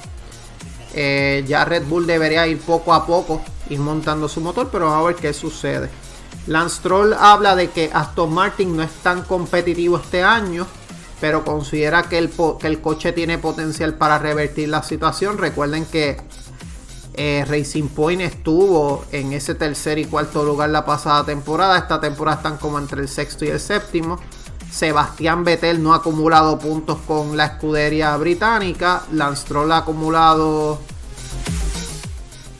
Eh, 0.93 1.43
ya 1.45 1.65
Red 1.65 1.85
Bull 1.85 2.07
debería 2.07 2.47
ir 2.47 2.59
poco 2.61 2.93
a 2.93 3.05
poco, 3.05 3.41
ir 3.69 3.79
montando 3.79 4.29
su 4.29 4.39
motor, 4.39 4.69
pero 4.71 4.85
vamos 4.85 5.03
a 5.03 5.07
ver 5.07 5.15
qué 5.17 5.33
sucede. 5.33 5.89
Lance 6.47 6.79
Troll 6.81 7.13
habla 7.13 7.57
de 7.57 7.69
que 7.69 7.91
Aston 7.93 8.33
Martin 8.33 8.77
no 8.77 8.81
es 8.81 8.91
tan 9.03 9.23
competitivo 9.23 9.97
este 9.97 10.23
año, 10.23 10.65
pero 11.19 11.43
considera 11.43 12.03
que 12.03 12.17
el, 12.17 12.81
coche 12.81 13.11
tiene 13.11 13.37
potencial 13.37 13.95
para 13.95 14.17
revertir 14.17 14.69
la 14.69 14.81
situación. 14.81 15.37
Recuerden 15.37 15.85
que 15.85 16.21
eh, 17.15 17.43
Racing 17.45 17.89
Point 17.89 18.21
estuvo 18.21 19.03
en 19.11 19.33
ese 19.33 19.55
tercer 19.55 19.99
y 19.99 20.05
cuarto 20.05 20.45
lugar 20.45 20.69
la 20.69 20.85
pasada 20.85 21.25
temporada. 21.25 21.77
Esta 21.77 21.99
temporada 21.99 22.37
están 22.37 22.57
como 22.57 22.79
entre 22.79 23.01
el 23.01 23.09
sexto 23.09 23.43
y 23.43 23.49
el 23.49 23.59
séptimo. 23.59 24.17
Sebastián 24.71 25.43
Vettel 25.43 25.81
no 25.81 25.93
ha 25.93 25.97
acumulado 25.97 26.59
puntos 26.59 26.99
con 27.07 27.35
la 27.35 27.45
escudería 27.45 28.15
británica. 28.17 29.03
Lance 29.11 29.43
Stroll 29.43 29.71
ha 29.71 29.77
acumulado 29.77 30.79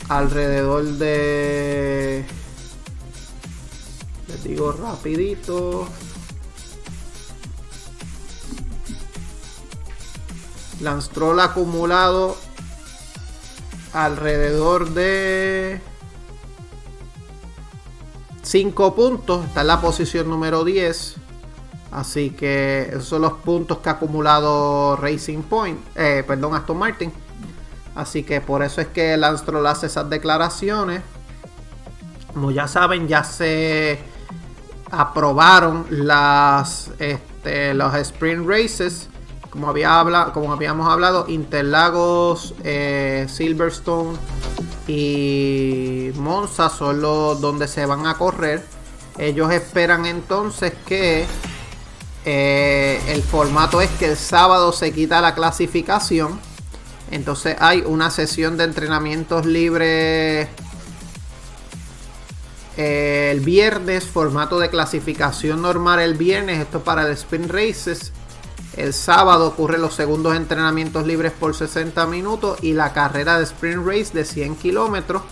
alrededor 0.09 0.83
de... 0.83 2.25
Les 4.27 4.43
digo 4.43 4.71
rapidito. 4.71 5.87
Lance 10.81 11.09
Stroll 11.09 11.39
ha 11.39 11.45
acumulado 11.45 12.35
alrededor 13.93 14.89
de 14.89 15.79
5 18.41 18.95
puntos. 18.95 19.45
Está 19.45 19.61
en 19.61 19.67
la 19.67 19.79
posición 19.79 20.27
número 20.27 20.63
10. 20.63 21.28
Así 21.91 22.31
que 22.31 22.87
esos 22.89 23.05
son 23.05 23.23
los 23.23 23.33
puntos 23.33 23.79
que 23.79 23.89
ha 23.89 23.93
acumulado 23.93 24.95
Racing 24.95 25.41
Point, 25.41 25.79
eh, 25.95 26.23
perdón, 26.25 26.53
Aston 26.55 26.77
Martin. 26.77 27.11
Así 27.95 28.23
que 28.23 28.41
por 28.41 28.61
eso 28.63 28.79
es 28.81 28.87
que 28.87 29.17
Lance 29.17 29.43
Stroll 29.43 29.65
hace 29.65 29.87
esas 29.87 30.09
declaraciones. 30.09 31.01
Como 32.33 32.51
ya 32.51 32.67
saben, 32.67 33.07
ya 33.07 33.23
se 33.23 33.99
aprobaron 34.91 35.85
las, 35.89 36.91
este, 36.99 37.73
los 37.73 37.93
sprint 37.95 38.47
races. 38.47 39.09
Como, 39.49 39.67
había 39.67 39.99
hablado, 39.99 40.31
como 40.31 40.53
habíamos 40.53 40.87
hablado, 40.87 41.25
Interlagos, 41.27 42.53
eh, 42.63 43.25
Silverstone 43.27 44.15
y 44.87 46.11
Monza 46.15 46.69
son 46.69 47.01
los 47.01 47.41
donde 47.41 47.67
se 47.67 47.85
van 47.87 48.05
a 48.05 48.13
correr. 48.13 48.63
Ellos 49.17 49.51
esperan 49.51 50.05
entonces 50.05 50.73
que 50.85 51.25
eh, 52.25 53.01
el 53.07 53.23
formato 53.23 53.81
es 53.81 53.89
que 53.91 54.05
el 54.05 54.17
sábado 54.17 54.71
se 54.71 54.91
quita 54.91 55.21
la 55.21 55.35
clasificación. 55.35 56.39
Entonces 57.11 57.55
hay 57.59 57.83
una 57.85 58.11
sesión 58.11 58.57
de 58.57 58.65
entrenamientos 58.65 59.45
libres 59.45 60.47
Eh, 62.81 63.31
el 63.31 63.41
viernes, 63.41 64.05
formato 64.05 64.57
de 64.57 64.69
clasificación 64.69 65.61
normal 65.61 65.99
el 65.99 66.13
viernes, 66.13 66.59
esto 66.59 66.81
para 66.81 67.05
el 67.05 67.11
Sprint 67.11 67.51
Races. 67.51 68.13
El 68.77 68.93
sábado 68.93 69.47
ocurren 69.47 69.81
los 69.81 69.95
segundos 69.95 70.33
entrenamientos 70.33 71.05
libres 71.05 71.33
por 71.33 71.53
60 71.53 72.05
minutos 72.05 72.57
y 72.61 72.71
la 72.71 72.93
carrera 72.93 73.37
de 73.37 73.43
Sprint 73.43 73.85
Race 73.85 74.13
de 74.13 74.23
100 74.23 74.55
kilómetros 74.55 75.23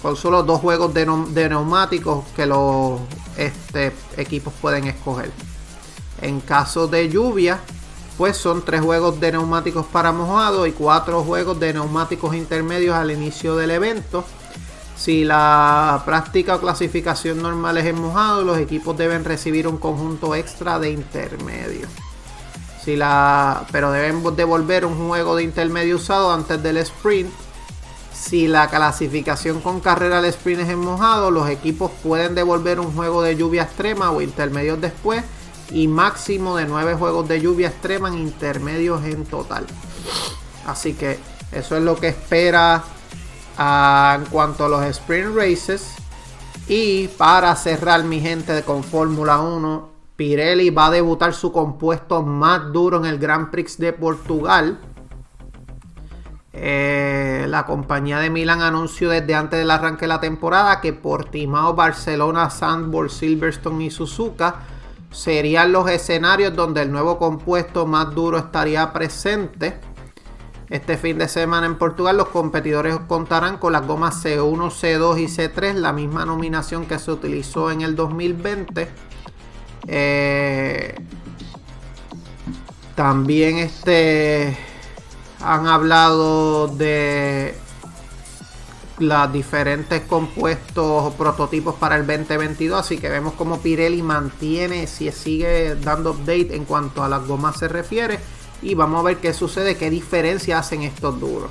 con 0.00 0.16
solo 0.16 0.44
dos 0.44 0.62
juegos 0.62 0.94
de, 0.94 1.04
neumáticos 1.50 2.24
que 2.34 2.46
los 2.46 3.00
este, 3.36 3.92
equipos 4.16 4.54
pueden 4.62 4.86
escoger. 4.86 5.30
En 6.20 6.40
caso 6.40 6.86
de 6.86 7.08
lluvia, 7.08 7.60
pues 8.16 8.36
son 8.36 8.64
tres 8.64 8.80
juegos 8.80 9.18
de 9.20 9.32
neumáticos 9.32 9.86
para 9.86 10.12
mojado 10.12 10.66
y 10.66 10.72
cuatro 10.72 11.22
juegos 11.22 11.58
de 11.58 11.74
neumáticos 11.74 12.34
intermedios 12.34 12.94
al 12.94 13.10
inicio 13.10 13.56
del 13.56 13.72
evento. 13.72 14.24
Si 14.96 15.24
la 15.24 16.02
práctica 16.04 16.54
o 16.54 16.60
clasificación 16.60 17.42
normal 17.42 17.78
es 17.78 17.86
en 17.86 18.00
mojado, 18.00 18.44
los 18.44 18.58
equipos 18.58 18.96
deben 18.96 19.24
recibir 19.24 19.66
un 19.66 19.78
conjunto 19.78 20.34
extra 20.34 20.78
de 20.78 20.90
intermedio. 20.90 21.88
Si 22.84 22.96
la, 22.96 23.66
pero 23.72 23.90
deben 23.90 24.22
devolver 24.36 24.84
un 24.84 25.08
juego 25.08 25.36
de 25.36 25.42
intermedio 25.42 25.96
usado 25.96 26.32
antes 26.32 26.62
del 26.62 26.76
sprint. 26.76 27.30
Si 28.12 28.46
la 28.46 28.68
clasificación 28.68 29.60
con 29.60 29.80
carrera 29.80 30.18
al 30.18 30.26
sprint 30.26 30.60
es 30.60 30.68
en 30.68 30.78
mojado, 30.78 31.32
los 31.32 31.48
equipos 31.48 31.90
pueden 32.02 32.36
devolver 32.36 32.78
un 32.78 32.94
juego 32.94 33.22
de 33.22 33.36
lluvia 33.36 33.64
extrema 33.64 34.12
o 34.12 34.22
intermedios 34.22 34.80
después 34.80 35.24
y 35.70 35.88
máximo 35.88 36.56
de 36.56 36.66
9 36.66 36.94
juegos 36.94 37.28
de 37.28 37.40
lluvia 37.40 37.68
extrema 37.68 38.08
en 38.08 38.18
intermedios 38.18 39.04
en 39.04 39.24
total. 39.24 39.66
Así 40.66 40.94
que 40.94 41.18
eso 41.52 41.76
es 41.76 41.82
lo 41.82 41.96
que 41.96 42.08
espera 42.08 42.82
ah, 43.58 44.18
en 44.18 44.26
cuanto 44.26 44.64
a 44.64 44.68
los 44.68 44.84
sprint 44.84 45.34
races. 45.36 45.94
Y 46.66 47.08
para 47.08 47.54
cerrar 47.56 48.04
mi 48.04 48.20
gente 48.20 48.62
con 48.62 48.82
Fórmula 48.82 49.38
1, 49.38 49.88
Pirelli 50.16 50.70
va 50.70 50.86
a 50.86 50.90
debutar 50.90 51.34
su 51.34 51.52
compuesto 51.52 52.22
más 52.22 52.72
duro 52.72 52.98
en 52.98 53.04
el 53.04 53.18
Grand 53.18 53.50
Prix 53.50 53.78
de 53.78 53.92
Portugal. 53.92 54.78
Eh, 56.52 57.46
la 57.48 57.66
compañía 57.66 58.20
de 58.20 58.30
Milan 58.30 58.62
anunció 58.62 59.10
desde 59.10 59.34
antes 59.34 59.58
del 59.58 59.70
arranque 59.70 60.02
de 60.02 60.08
la 60.08 60.20
temporada 60.20 60.80
que 60.80 60.92
Portimao, 60.92 61.74
Barcelona, 61.74 62.48
Sandboard, 62.48 63.10
Silverstone 63.10 63.84
y 63.84 63.90
Suzuka 63.90 64.60
serían 65.14 65.70
los 65.70 65.88
escenarios 65.88 66.54
donde 66.54 66.82
el 66.82 66.90
nuevo 66.90 67.18
compuesto 67.18 67.86
más 67.86 68.14
duro 68.14 68.36
estaría 68.36 68.92
presente. 68.92 69.78
Este 70.68 70.96
fin 70.96 71.18
de 71.18 71.28
semana 71.28 71.66
en 71.66 71.76
Portugal 71.76 72.16
los 72.16 72.28
competidores 72.28 72.96
contarán 73.06 73.58
con 73.58 73.72
las 73.72 73.86
gomas 73.86 74.24
C1, 74.24 74.70
C2 74.70 75.20
y 75.20 75.26
C3, 75.26 75.74
la 75.74 75.92
misma 75.92 76.24
nominación 76.24 76.86
que 76.86 76.98
se 76.98 77.12
utilizó 77.12 77.70
en 77.70 77.82
el 77.82 77.94
2020. 77.94 78.88
Eh, 79.86 80.94
también 82.96 83.58
este, 83.58 84.56
han 85.40 85.68
hablado 85.68 86.66
de 86.68 87.54
los 88.98 89.32
diferentes 89.32 90.02
compuestos 90.02 90.84
o 90.84 91.12
prototipos 91.16 91.74
para 91.74 91.96
el 91.96 92.06
2022. 92.06 92.78
Así 92.78 92.98
que 92.98 93.08
vemos 93.08 93.34
como 93.34 93.60
Pirelli 93.60 94.02
mantiene, 94.02 94.86
si 94.86 95.10
sigue 95.12 95.74
dando 95.76 96.12
update 96.12 96.54
en 96.54 96.64
cuanto 96.64 97.02
a 97.02 97.08
las 97.08 97.26
gomas 97.26 97.58
se 97.58 97.68
refiere. 97.68 98.18
Y 98.62 98.74
vamos 98.74 99.00
a 99.00 99.02
ver 99.04 99.18
qué 99.18 99.34
sucede, 99.34 99.76
qué 99.76 99.90
diferencia 99.90 100.58
hacen 100.58 100.82
estos 100.82 101.18
duros. 101.20 101.50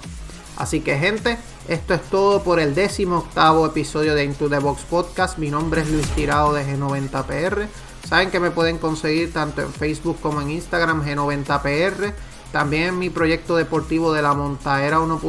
Así 0.57 0.81
que 0.81 0.97
gente, 0.97 1.37
esto 1.67 1.93
es 1.93 2.01
todo 2.03 2.43
por 2.43 2.59
el 2.59 2.75
décimo 2.75 3.17
octavo 3.19 3.65
episodio 3.65 4.15
de 4.15 4.23
Into 4.23 4.49
the 4.49 4.59
Box 4.59 4.83
Podcast. 4.83 5.37
Mi 5.37 5.49
nombre 5.49 5.81
es 5.81 5.89
Luis 5.89 6.07
Tirado 6.09 6.53
de 6.53 6.65
G90PR. 6.65 7.67
Saben 8.07 8.29
que 8.29 8.39
me 8.39 8.51
pueden 8.51 8.77
conseguir 8.77 9.33
tanto 9.33 9.61
en 9.61 9.71
Facebook 9.71 10.19
como 10.21 10.41
en 10.41 10.51
Instagram 10.51 11.03
G90PR. 11.05 12.13
También 12.53 12.99
mi 12.99 13.09
proyecto 13.09 13.55
deportivo 13.55 14.13
de 14.13 14.21
la 14.21 14.35
Montaera 14.35 14.99
1. 14.99 15.21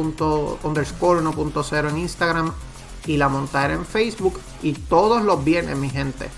underscore 0.61 1.21
1.0 1.21 1.89
en 1.89 1.97
Instagram 1.97 2.53
y 3.07 3.17
la 3.17 3.29
Montaera 3.29 3.73
en 3.73 3.83
Facebook. 3.83 4.39
Y 4.61 4.73
todos 4.73 5.23
los 5.23 5.43
viernes, 5.43 5.75
mi 5.75 5.89
gente. 5.89 6.29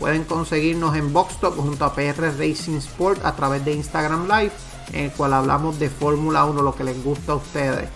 Pueden 0.00 0.24
conseguirnos 0.24 0.96
en 0.96 1.12
Boxtop 1.12 1.56
junto 1.56 1.84
a 1.84 1.94
PR 1.94 2.36
Racing 2.36 2.78
Sport 2.78 3.24
a 3.24 3.36
través 3.36 3.64
de 3.64 3.72
Instagram 3.72 4.26
Live, 4.26 4.50
en 4.92 5.04
el 5.04 5.12
cual 5.12 5.32
hablamos 5.32 5.78
de 5.78 5.88
Fórmula 5.88 6.44
1, 6.44 6.60
lo 6.60 6.74
que 6.74 6.82
les 6.82 7.02
gusta 7.04 7.30
a 7.30 7.36
ustedes. 7.36 7.88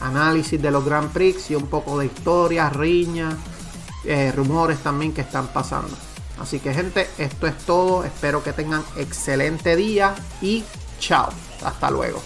Análisis 0.00 0.60
de 0.60 0.70
los 0.70 0.82
Grand 0.82 1.12
Prix 1.12 1.50
y 1.50 1.54
un 1.54 1.66
poco 1.66 1.98
de 1.98 2.06
historia, 2.06 2.70
riñas, 2.70 3.34
eh, 4.04 4.32
rumores 4.34 4.78
también 4.78 5.12
que 5.12 5.20
están 5.20 5.48
pasando. 5.48 5.94
Así 6.40 6.60
que 6.60 6.72
gente, 6.72 7.06
esto 7.18 7.46
es 7.46 7.58
todo. 7.58 8.04
Espero 8.04 8.42
que 8.42 8.54
tengan 8.54 8.82
excelente 8.96 9.76
día 9.76 10.14
y 10.40 10.64
Chao. 11.02 11.32
Hasta 11.64 11.90
luego. 11.90 12.22